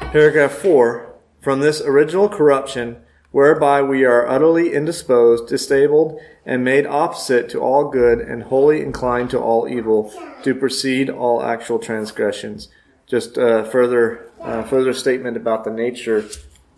Paragraph 0.00 0.50
4 0.50 1.14
From 1.40 1.60
this 1.60 1.80
original 1.80 2.28
corruption, 2.28 2.96
whereby 3.30 3.80
we 3.80 4.04
are 4.04 4.28
utterly 4.28 4.72
indisposed, 4.74 5.46
disabled, 5.46 6.18
and 6.44 6.64
made 6.64 6.84
opposite 6.84 7.48
to 7.50 7.60
all 7.60 7.90
good, 7.90 8.18
and 8.18 8.42
wholly 8.42 8.82
inclined 8.82 9.30
to 9.30 9.38
all 9.38 9.68
evil, 9.68 10.12
do 10.42 10.52
proceed 10.52 11.08
all 11.08 11.44
actual 11.44 11.78
transgressions 11.78 12.68
just 13.06 13.36
a 13.36 13.64
further 13.70 14.30
uh, 14.40 14.62
further 14.64 14.92
statement 14.92 15.36
about 15.36 15.64
the 15.64 15.70
nature 15.70 16.28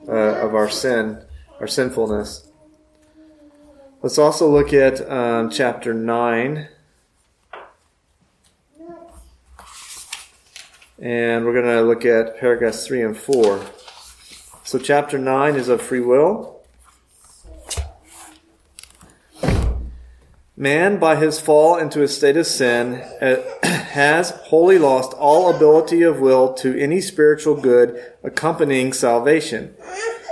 uh, 0.06 0.12
of 0.12 0.54
our 0.54 0.68
sin, 0.68 1.22
our 1.60 1.66
sinfulness. 1.66 2.50
Let's 4.02 4.18
also 4.18 4.48
look 4.48 4.72
at 4.72 5.10
um, 5.10 5.50
chapter 5.50 5.92
nine, 5.92 6.68
and 10.98 11.44
we're 11.44 11.52
going 11.52 11.64
to 11.64 11.82
look 11.82 12.04
at 12.04 12.38
paragraphs 12.38 12.86
three 12.86 13.02
and 13.02 13.16
four. 13.16 13.64
So, 14.64 14.78
chapter 14.78 15.18
nine 15.18 15.56
is 15.56 15.68
of 15.68 15.82
free 15.82 16.00
will. 16.00 16.60
Man, 20.56 20.98
by 20.98 21.16
his 21.16 21.40
fall 21.40 21.76
into 21.76 22.02
a 22.02 22.08
state 22.08 22.36
of 22.36 22.46
sin, 22.46 22.94
uh, 23.20 23.36
has 23.98 24.30
wholly 24.44 24.78
lost 24.78 25.12
all 25.14 25.50
ability 25.50 26.02
of 26.02 26.20
will 26.20 26.54
to 26.54 26.80
any 26.80 27.00
spiritual 27.00 27.60
good 27.60 28.00
accompanying 28.22 28.92
salvation. 28.92 29.74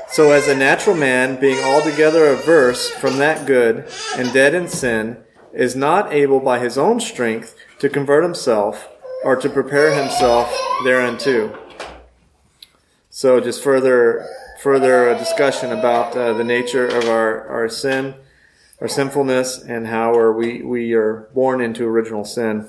So, 0.09 0.31
as 0.31 0.47
a 0.47 0.57
natural 0.57 0.95
man, 0.95 1.41
being 1.41 1.59
altogether 1.65 2.27
averse 2.27 2.89
from 2.91 3.19
that 3.19 3.45
good 3.45 3.91
and 4.17 4.33
dead 4.33 4.55
in 4.55 4.69
sin, 4.69 5.17
is 5.53 5.75
not 5.75 6.13
able 6.13 6.39
by 6.39 6.61
his 6.61 6.79
own 6.79 7.01
strength 7.01 7.57
to 7.81 7.89
convert 7.89 8.23
himself 8.23 8.89
or 9.25 9.35
to 9.35 9.49
prepare 9.49 9.93
himself 10.01 10.57
thereunto. 10.85 11.59
So, 13.11 13.41
just 13.41 13.65
further 13.65 14.29
further 14.63 15.13
discussion 15.19 15.73
about 15.73 16.17
uh, 16.17 16.35
the 16.35 16.45
nature 16.45 16.87
of 16.87 17.09
our, 17.09 17.49
our 17.49 17.69
sin 17.69 18.15
our 18.81 18.89
sinfulness 18.89 19.63
and 19.63 19.87
how 19.87 20.13
are 20.15 20.33
we, 20.33 20.63
we 20.63 20.93
are 20.93 21.29
born 21.35 21.61
into 21.61 21.85
original 21.85 22.25
sin. 22.25 22.69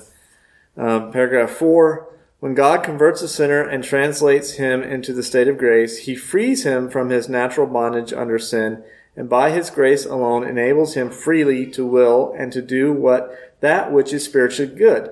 Um, 0.78 1.10
paragraph 1.10 1.50
4 1.50 2.08
When 2.38 2.54
God 2.54 2.84
converts 2.84 3.20
a 3.20 3.28
sinner 3.28 3.62
and 3.62 3.82
translates 3.82 4.52
him 4.52 4.80
into 4.80 5.12
the 5.12 5.24
state 5.24 5.48
of 5.48 5.58
grace, 5.58 5.98
he 5.98 6.14
frees 6.14 6.62
him 6.62 6.88
from 6.88 7.10
his 7.10 7.28
natural 7.28 7.66
bondage 7.66 8.12
under 8.12 8.38
sin, 8.38 8.84
and 9.16 9.28
by 9.28 9.50
his 9.50 9.70
grace 9.70 10.06
alone 10.06 10.46
enables 10.46 10.94
him 10.94 11.10
freely 11.10 11.66
to 11.72 11.84
will 11.84 12.32
and 12.38 12.52
to 12.52 12.62
do 12.62 12.92
what 12.92 13.36
that 13.58 13.92
which 13.92 14.12
is 14.12 14.24
spiritually 14.24 14.72
good. 14.72 15.10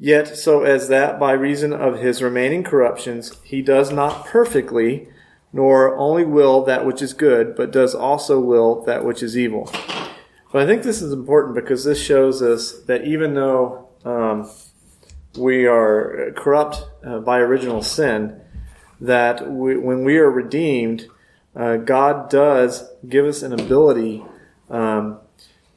Yet 0.00 0.36
so 0.36 0.64
as 0.64 0.88
that 0.88 1.20
by 1.20 1.32
reason 1.32 1.72
of 1.72 2.00
his 2.00 2.20
remaining 2.20 2.64
corruptions 2.64 3.32
he 3.44 3.62
does 3.62 3.92
not 3.92 4.26
perfectly 4.26 5.08
nor 5.52 5.96
only 5.96 6.24
will 6.24 6.64
that 6.64 6.84
which 6.84 7.00
is 7.00 7.14
good, 7.14 7.54
but 7.54 7.70
does 7.70 7.94
also 7.94 8.40
will 8.40 8.82
that 8.82 9.04
which 9.04 9.22
is 9.22 9.38
evil. 9.38 9.70
But 10.52 10.62
I 10.62 10.66
think 10.66 10.82
this 10.82 11.00
is 11.00 11.12
important 11.12 11.54
because 11.54 11.84
this 11.84 12.02
shows 12.02 12.42
us 12.42 12.72
that 12.82 13.04
even 13.04 13.34
though 13.34 13.85
um, 14.06 14.50
we 15.36 15.66
are 15.66 16.32
corrupt 16.36 16.88
uh, 17.04 17.18
by 17.18 17.38
original 17.38 17.82
sin, 17.82 18.40
that 19.00 19.50
we, 19.50 19.76
when 19.76 20.04
we 20.04 20.16
are 20.16 20.30
redeemed, 20.30 21.06
uh, 21.54 21.76
God 21.76 22.30
does 22.30 22.88
give 23.06 23.26
us 23.26 23.42
an 23.42 23.52
ability 23.52 24.24
um, 24.70 25.18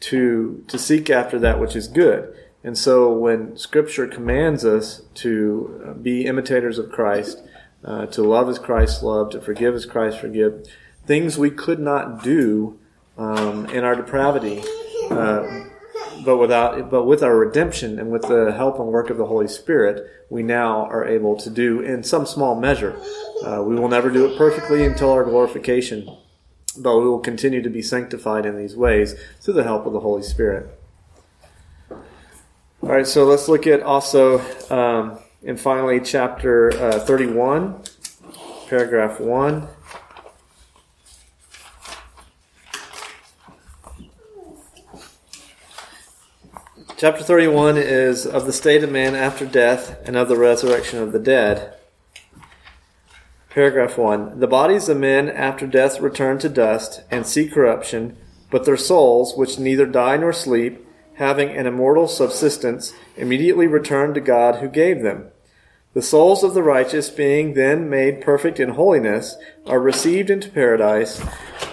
to 0.02 0.64
to 0.68 0.78
seek 0.78 1.10
after 1.10 1.38
that 1.40 1.60
which 1.60 1.76
is 1.76 1.88
good. 1.88 2.34
And 2.64 2.78
so, 2.78 3.12
when 3.12 3.58
Scripture 3.58 4.08
commands 4.08 4.66
us 4.66 5.02
to 5.16 5.84
uh, 5.86 5.94
be 5.94 6.26
imitators 6.26 6.78
of 6.78 6.92
Christ, 6.92 7.42
uh, 7.84 8.06
to 8.08 8.22
love 8.24 8.50
as 8.50 8.60
Christ 8.60 9.04
loved, 9.04 9.32
to 9.34 9.42
forgive 9.42 9.76
as 9.76 9.86
Christ 9.86 10.20
forgive. 10.20 10.68
Things 11.06 11.38
we 11.38 11.50
could 11.50 11.80
not 11.80 12.24
do 12.24 12.78
um, 13.18 13.66
in 13.68 13.84
our 13.84 13.96
depravity, 13.96 14.62
uh, 15.10 15.66
but 16.24 16.38
without, 16.38 16.90
but 16.90 17.06
with 17.06 17.24
our 17.24 17.38
redemption 17.38 18.00
and 18.00 18.12
with 18.12 18.24
the 18.24 18.52
help 18.52 18.80
and 18.80 18.88
work 18.88 19.10
of 19.10 19.18
the 19.18 19.26
Holy 19.26 19.48
Spirit, 19.48 20.10
we 20.30 20.44
now 20.44 20.86
are 20.86 21.06
able 21.06 21.36
to 21.38 21.50
do 21.50 21.80
in 21.82 22.04
some 22.04 22.26
small 22.26 22.60
measure. 22.60 23.00
Uh, 23.44 23.64
we 23.64 23.76
will 23.76 23.88
never 23.88 24.10
do 24.10 24.26
it 24.26 24.38
perfectly 24.38 24.86
until 24.86 25.12
our 25.12 25.24
glorification, 25.24 26.08
but 26.78 26.98
we 26.98 27.06
will 27.06 27.20
continue 27.20 27.62
to 27.62 27.70
be 27.70 27.82
sanctified 27.82 28.46
in 28.46 28.58
these 28.58 28.76
ways 28.76 29.16
through 29.42 29.56
the 29.56 29.64
help 29.64 29.86
of 29.86 29.94
the 29.94 30.02
Holy 30.02 30.24
Spirit. 30.24 30.70
All 32.82 32.90
right, 32.90 33.08
so 33.08 33.26
let's 33.26 33.48
look 33.48 33.68
at 33.68 33.82
also. 33.82 34.40
Um, 34.70 35.20
and 35.46 35.60
finally, 35.60 36.00
chapter 36.00 36.72
uh, 36.74 37.00
31, 37.00 37.82
paragraph 38.68 39.20
1. 39.20 39.68
Chapter 47.00 47.24
31 47.24 47.78
is 47.78 48.26
of 48.26 48.46
the 48.46 48.52
state 48.52 48.84
of 48.84 48.92
man 48.92 49.16
after 49.16 49.46
death 49.46 49.98
and 50.06 50.18
of 50.18 50.28
the 50.28 50.36
resurrection 50.36 51.02
of 51.02 51.14
the 51.14 51.20
dead. 51.20 51.74
Paragraph 53.50 53.98
1. 53.98 54.42
The 54.42 54.48
bodies 54.48 54.90
of 54.90 54.98
men 54.98 55.30
after 55.30 55.66
death 55.66 56.02
return 56.02 56.40
to 56.40 56.50
dust 56.50 57.04
and 57.10 57.26
see 57.26 57.48
corruption, 57.48 58.18
but 58.52 58.66
their 58.66 58.76
souls, 58.76 59.34
which 59.38 59.58
neither 59.58 59.86
die 59.86 60.18
nor 60.18 60.34
sleep, 60.34 60.86
having 61.14 61.52
an 61.52 61.68
immortal 61.68 62.10
subsistence, 62.10 62.94
immediately 63.16 63.66
return 63.66 64.14
to 64.14 64.20
God 64.20 64.56
who 64.56 64.68
gave 64.68 65.02
them. 65.02 65.30
The 65.94 66.02
souls 66.02 66.44
of 66.44 66.54
the 66.54 66.64
righteous, 66.64 67.10
being 67.10 67.54
then 67.54 67.90
made 67.90 68.20
perfect 68.20 68.60
in 68.60 68.72
holiness, 68.72 69.38
are 69.66 69.80
received 69.80 70.30
into 70.30 70.50
paradise, 70.50 71.22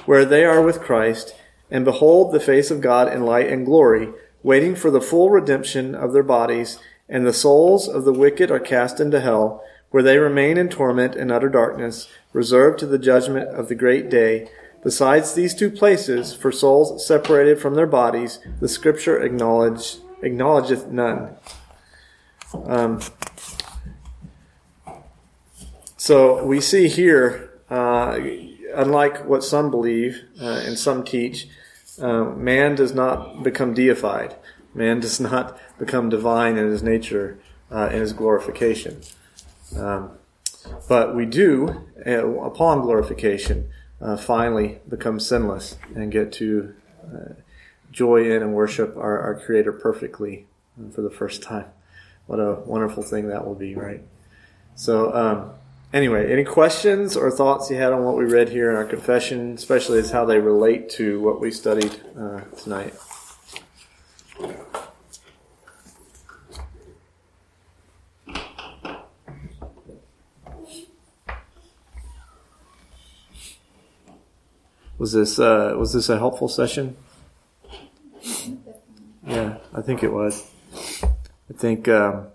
where 0.04 0.24
they 0.24 0.44
are 0.44 0.62
with 0.62 0.82
Christ, 0.82 1.34
and 1.68 1.84
behold 1.84 2.32
the 2.32 2.38
face 2.38 2.70
of 2.70 2.80
God 2.80 3.12
in 3.12 3.24
light 3.24 3.48
and 3.48 3.66
glory, 3.66 4.10
waiting 4.46 4.76
for 4.76 4.90
the 4.90 5.00
full 5.00 5.30
redemption 5.30 5.94
of 5.94 6.12
their 6.12 6.22
bodies, 6.22 6.78
and 7.08 7.26
the 7.26 7.32
souls 7.32 7.88
of 7.88 8.04
the 8.04 8.12
wicked 8.12 8.50
are 8.50 8.60
cast 8.60 9.00
into 9.00 9.20
hell, 9.20 9.62
where 9.90 10.02
they 10.02 10.18
remain 10.18 10.56
in 10.56 10.68
torment 10.68 11.16
and 11.16 11.32
utter 11.32 11.48
darkness, 11.48 12.08
reserved 12.32 12.78
to 12.78 12.86
the 12.86 12.98
judgment 12.98 13.48
of 13.48 13.68
the 13.68 13.74
great 13.74 14.08
day, 14.08 14.48
Besides 14.86 15.34
these 15.34 15.52
two 15.52 15.68
places, 15.68 16.32
for 16.32 16.52
souls 16.52 17.04
separated 17.04 17.58
from 17.58 17.74
their 17.74 17.88
bodies, 17.88 18.38
the 18.60 18.68
Scripture 18.68 19.20
acknowledge, 19.20 19.96
acknowledgeth 20.22 20.86
none. 20.86 21.34
Um, 22.54 23.00
so 25.96 26.44
we 26.44 26.60
see 26.60 26.86
here 26.86 27.50
uh, 27.68 28.16
unlike 28.76 29.24
what 29.24 29.42
some 29.42 29.72
believe 29.72 30.22
uh, 30.40 30.62
and 30.64 30.78
some 30.78 31.02
teach, 31.02 31.48
uh, 32.00 32.24
man 32.24 32.74
does 32.74 32.94
not 32.94 33.42
become 33.42 33.74
deified. 33.74 34.36
Man 34.74 35.00
does 35.00 35.20
not 35.32 35.58
become 35.78 36.08
divine 36.08 36.56
in 36.56 36.66
his 36.66 36.82
nature, 36.82 37.38
uh, 37.70 37.88
in 37.92 38.00
his 38.00 38.12
glorification. 38.12 39.00
Um, 39.76 40.10
but 40.88 41.14
we 41.14 41.26
do, 41.26 41.86
uh, 42.06 42.26
upon 42.40 42.82
glorification, 42.82 43.68
uh, 44.00 44.16
finally 44.16 44.80
become 44.88 45.18
sinless 45.18 45.76
and 45.94 46.12
get 46.12 46.32
to 46.32 46.74
uh, 47.04 47.34
joy 47.90 48.30
in 48.30 48.42
and 48.42 48.52
worship 48.52 48.96
our, 48.96 49.20
our 49.20 49.40
Creator 49.40 49.72
perfectly 49.72 50.46
for 50.92 51.02
the 51.02 51.10
first 51.10 51.42
time. 51.42 51.66
What 52.26 52.40
a 52.40 52.54
wonderful 52.66 53.02
thing 53.02 53.28
that 53.28 53.46
will 53.46 53.54
be, 53.54 53.74
right? 53.74 54.02
So, 54.74 55.14
um, 55.14 55.50
anyway, 55.96 56.30
any 56.30 56.44
questions 56.44 57.16
or 57.16 57.30
thoughts 57.30 57.70
you 57.70 57.76
had 57.76 57.92
on 57.92 58.04
what 58.04 58.16
we 58.16 58.24
read 58.24 58.50
here 58.50 58.70
in 58.70 58.76
our 58.76 58.84
confession, 58.84 59.54
especially 59.54 59.98
as 59.98 60.10
how 60.10 60.26
they 60.26 60.38
relate 60.38 60.90
to 60.90 61.18
what 61.20 61.40
we 61.40 61.50
studied 61.50 62.00
uh, 62.18 62.40
tonight? 62.62 62.94
Was 74.98 75.12
this 75.12 75.38
uh, 75.38 75.74
was 75.78 75.92
this 75.92 76.08
a 76.08 76.18
helpful 76.18 76.48
session? 76.48 76.96
Yeah, 79.26 79.58
I 79.74 79.82
think 79.82 80.02
it 80.02 80.12
was. 80.12 80.50
I 81.02 81.52
think 81.54 81.86
um, 81.88 82.28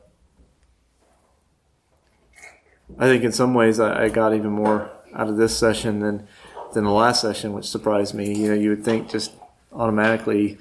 I 3.01 3.05
think 3.05 3.23
in 3.23 3.31
some 3.31 3.55
ways 3.55 3.79
I, 3.79 4.03
I, 4.03 4.09
got 4.09 4.35
even 4.35 4.51
more 4.51 4.91
out 5.15 5.27
of 5.27 5.35
this 5.35 5.57
session 5.57 6.01
than 6.01 6.27
than 6.73 6.83
the 6.83 6.91
last 6.91 7.19
session, 7.19 7.51
which 7.51 7.65
surprised 7.65 8.13
me. 8.13 8.31
You 8.31 8.49
know, 8.49 8.53
you 8.53 8.69
would 8.69 8.85
think 8.85 9.09
just 9.09 9.31
automatically 9.73 10.59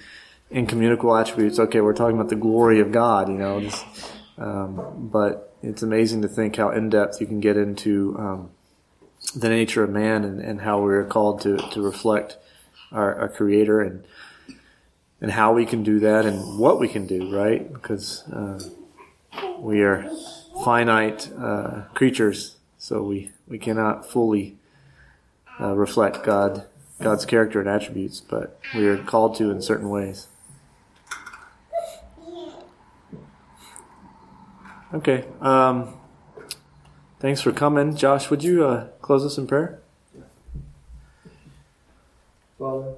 incommunicable 0.50 1.14
attributes. 1.14 1.59
Okay, 1.59 1.83
we're 1.83 1.92
talking 1.92 2.16
about 2.16 2.31
the 2.31 2.37
glory 2.37 2.81
of 2.81 2.92
God. 2.92 3.29
You 3.29 3.35
know, 3.35 3.61
just, 3.61 3.85
um, 4.38 5.11
but 5.12 5.55
it's 5.62 5.83
amazing 5.83 6.22
to 6.22 6.29
think 6.29 6.57
how 6.57 6.70
in 6.70 6.88
depth 6.88 7.20
you 7.20 7.26
can 7.26 7.40
get 7.40 7.59
into 7.59 8.16
um, 8.18 8.50
the 9.37 9.50
nature 9.50 9.85
of 9.85 9.90
man 9.90 10.24
and, 10.24 10.40
and 10.40 10.62
how 10.62 10.81
we're 10.81 11.05
called 11.05 11.42
to, 11.42 11.59
to 11.59 11.83
reflect 11.83 12.38
our, 12.90 13.14
our 13.16 13.29
creator 13.29 13.83
and 13.83 14.05
and 15.20 15.31
how 15.31 15.53
we 15.53 15.66
can 15.66 15.83
do 15.83 16.00
that 16.00 16.24
and 16.24 16.59
what 16.59 16.81
we 16.81 16.88
can 16.88 17.07
do, 17.07 17.31
right? 17.37 17.70
Because 17.70 18.26
uh, 18.33 18.59
we 19.59 19.83
are 19.83 20.11
finite 20.64 21.31
uh, 21.38 21.83
creatures, 21.94 22.57
so 22.79 23.03
we, 23.03 23.31
we 23.49 23.59
cannot 23.59 24.11
fully 24.11 24.57
uh, 25.61 25.75
reflect 25.75 26.23
God 26.25 26.66
God's 27.01 27.25
character 27.25 27.61
and 27.61 27.68
attributes, 27.68 28.20
but 28.20 28.61
we 28.75 28.87
are 28.87 28.99
called 28.99 29.35
to 29.37 29.51
in 29.51 29.62
certain 29.62 29.88
ways. 29.88 30.29
Okay. 34.92 35.25
Um, 35.40 35.94
Thanks 37.20 37.42
for 37.42 37.53
coming. 37.53 37.94
Josh, 37.94 38.31
would 38.31 38.42
you 38.42 38.64
uh, 38.64 38.87
close 39.03 39.27
us 39.27 39.37
in 39.37 39.46
prayer? 39.46 39.79
Father, 42.59 42.94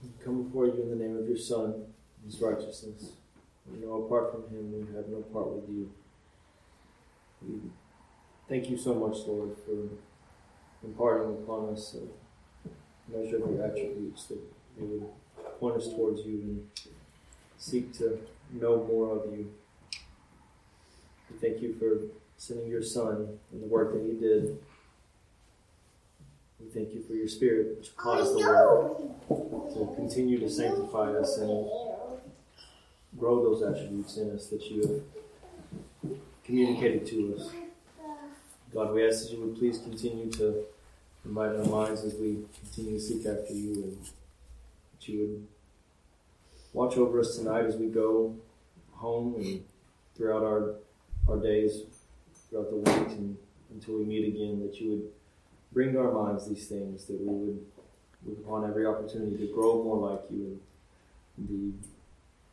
we 0.00 0.10
come 0.24 0.44
before 0.44 0.66
you 0.66 0.80
in 0.84 0.90
the 0.90 1.04
name 1.04 1.16
of 1.16 1.26
your 1.26 1.36
Son, 1.36 1.86
his 2.24 2.40
righteousness. 2.40 3.10
We 3.68 3.84
know 3.84 4.04
apart 4.04 4.30
from 4.30 4.42
him 4.56 4.70
we 4.72 4.94
have 4.94 5.08
no 5.08 5.18
part 5.32 5.48
with 5.48 5.68
you. 5.68 5.90
We 7.48 7.60
thank 8.48 8.70
you 8.70 8.76
so 8.76 8.94
much, 8.94 9.18
Lord, 9.26 9.56
for 9.64 9.88
imparting 10.84 11.30
upon 11.34 11.70
us 11.70 11.96
a 11.96 13.16
measure 13.16 13.42
of 13.42 13.50
your 13.50 13.64
attributes 13.64 14.24
that 14.26 14.40
they 14.78 14.84
would 14.84 15.06
point 15.58 15.76
us 15.76 15.88
towards 15.88 16.24
you 16.26 16.32
and 16.32 16.68
seek 17.58 17.96
to 17.98 18.18
know 18.52 18.84
more 18.84 19.16
of 19.16 19.32
you. 19.32 19.52
We 21.30 21.38
thank 21.38 21.62
you 21.62 21.74
for 21.74 22.00
sending 22.36 22.68
your 22.68 22.82
Son 22.82 23.38
and 23.52 23.62
the 23.62 23.66
work 23.66 23.92
that 23.92 24.02
he 24.02 24.12
did. 24.12 24.58
We 26.60 26.68
thank 26.68 26.94
you 26.94 27.02
for 27.02 27.14
your 27.14 27.28
Spirit, 27.28 27.78
which 27.78 27.96
caused 27.96 28.34
the 28.34 28.46
work 28.46 28.98
to 29.74 29.94
continue 29.96 30.38
to 30.38 30.48
sanctify 30.50 31.12
us 31.12 31.38
and 31.38 31.66
grow 33.18 33.42
those 33.42 33.62
attributes 33.62 34.16
in 34.16 34.30
us 34.30 34.46
that 34.48 34.64
you 34.70 34.82
have 34.82 35.11
communicated 36.52 37.06
to 37.06 37.34
us. 37.34 37.50
God, 38.74 38.92
we 38.92 39.08
ask 39.08 39.24
that 39.24 39.32
you 39.32 39.40
would 39.40 39.56
please 39.58 39.78
continue 39.78 40.30
to 40.32 40.64
invite 41.24 41.56
our 41.56 41.64
minds 41.64 42.04
as 42.04 42.12
we 42.16 42.44
continue 42.60 42.98
to 42.98 43.00
seek 43.00 43.24
after 43.24 43.54
you 43.54 43.72
and 43.72 43.96
that 44.02 45.08
you 45.08 45.20
would 45.20 45.46
watch 46.74 46.98
over 46.98 47.20
us 47.20 47.38
tonight 47.38 47.64
as 47.64 47.76
we 47.76 47.86
go 47.86 48.36
home 48.92 49.34
and 49.36 49.64
throughout 50.14 50.42
our, 50.42 50.74
our 51.26 51.38
days 51.38 51.84
throughout 52.50 52.68
the 52.68 52.76
week 52.76 53.08
and 53.16 53.38
until 53.70 53.96
we 53.96 54.04
meet 54.04 54.28
again, 54.28 54.60
that 54.60 54.78
you 54.78 54.90
would 54.90 55.08
bring 55.72 55.94
to 55.94 56.00
our 56.00 56.12
minds 56.12 56.46
these 56.46 56.66
things, 56.66 57.06
that 57.06 57.18
we 57.18 57.28
would 57.28 57.66
look 58.26 58.38
upon 58.40 58.68
every 58.68 58.84
opportunity 58.84 59.38
to 59.38 59.54
grow 59.54 59.82
more 59.82 60.10
like 60.10 60.20
you 60.30 60.60
and 61.38 61.74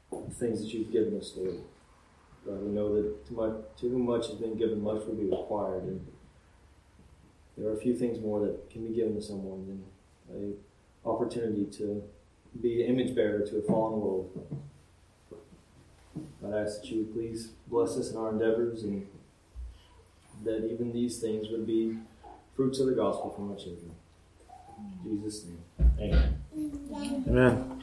the 0.09 0.31
things 0.35 0.62
that 0.62 0.73
you've 0.73 0.89
given 0.89 1.19
us, 1.19 1.33
Lord. 1.35 1.55
God, 2.45 2.62
we 2.63 2.71
know 2.71 2.95
that 2.95 3.28
to, 3.28 3.34
much, 3.34 3.54
to 3.80 3.89
whom 3.89 4.06
much 4.06 4.28
has 4.28 4.36
been 4.36 4.58
given, 4.58 4.82
much 4.82 5.06
will 5.06 5.15
be 5.15 5.25
required. 5.25 5.84
And 5.84 6.06
there 7.58 7.69
are 7.69 7.73
a 7.73 7.80
few 7.80 7.95
things 7.95 8.19
more 8.19 8.39
that 8.41 8.69
can 8.69 8.88
be 8.88 8.93
given 8.93 9.15
to 9.15 9.21
someone 9.21 9.84
than 10.30 10.36
an 10.36 10.56
opportunity 11.06 11.65
to 11.78 12.04
be 12.62 12.84
an 12.84 12.89
image 12.89 13.15
bearer 13.15 13.45
to 13.45 13.58
a 13.58 13.62
fallen 13.62 13.99
world. 13.99 14.47
God, 16.41 16.54
I 16.54 16.62
ask 16.62 16.82
that 16.82 16.89
you 16.89 16.99
would 16.99 17.13
please 17.13 17.52
bless 17.67 17.97
us 17.97 18.12
in 18.12 18.17
our 18.17 18.30
endeavors 18.30 18.84
and 18.84 19.06
that 20.43 20.69
even 20.71 20.93
these 20.93 21.19
things 21.19 21.49
would 21.49 21.67
be 21.67 21.97
fruits 22.56 22.80
of 22.80 22.88
the 22.88 22.93
gospel 22.93 23.34
from 23.36 23.52
our 23.52 23.58
children. 23.58 23.91
In 25.06 25.21
Jesus' 25.21 25.45
name. 25.45 25.63
Amen. 25.99 26.41
Amen. 27.28 27.75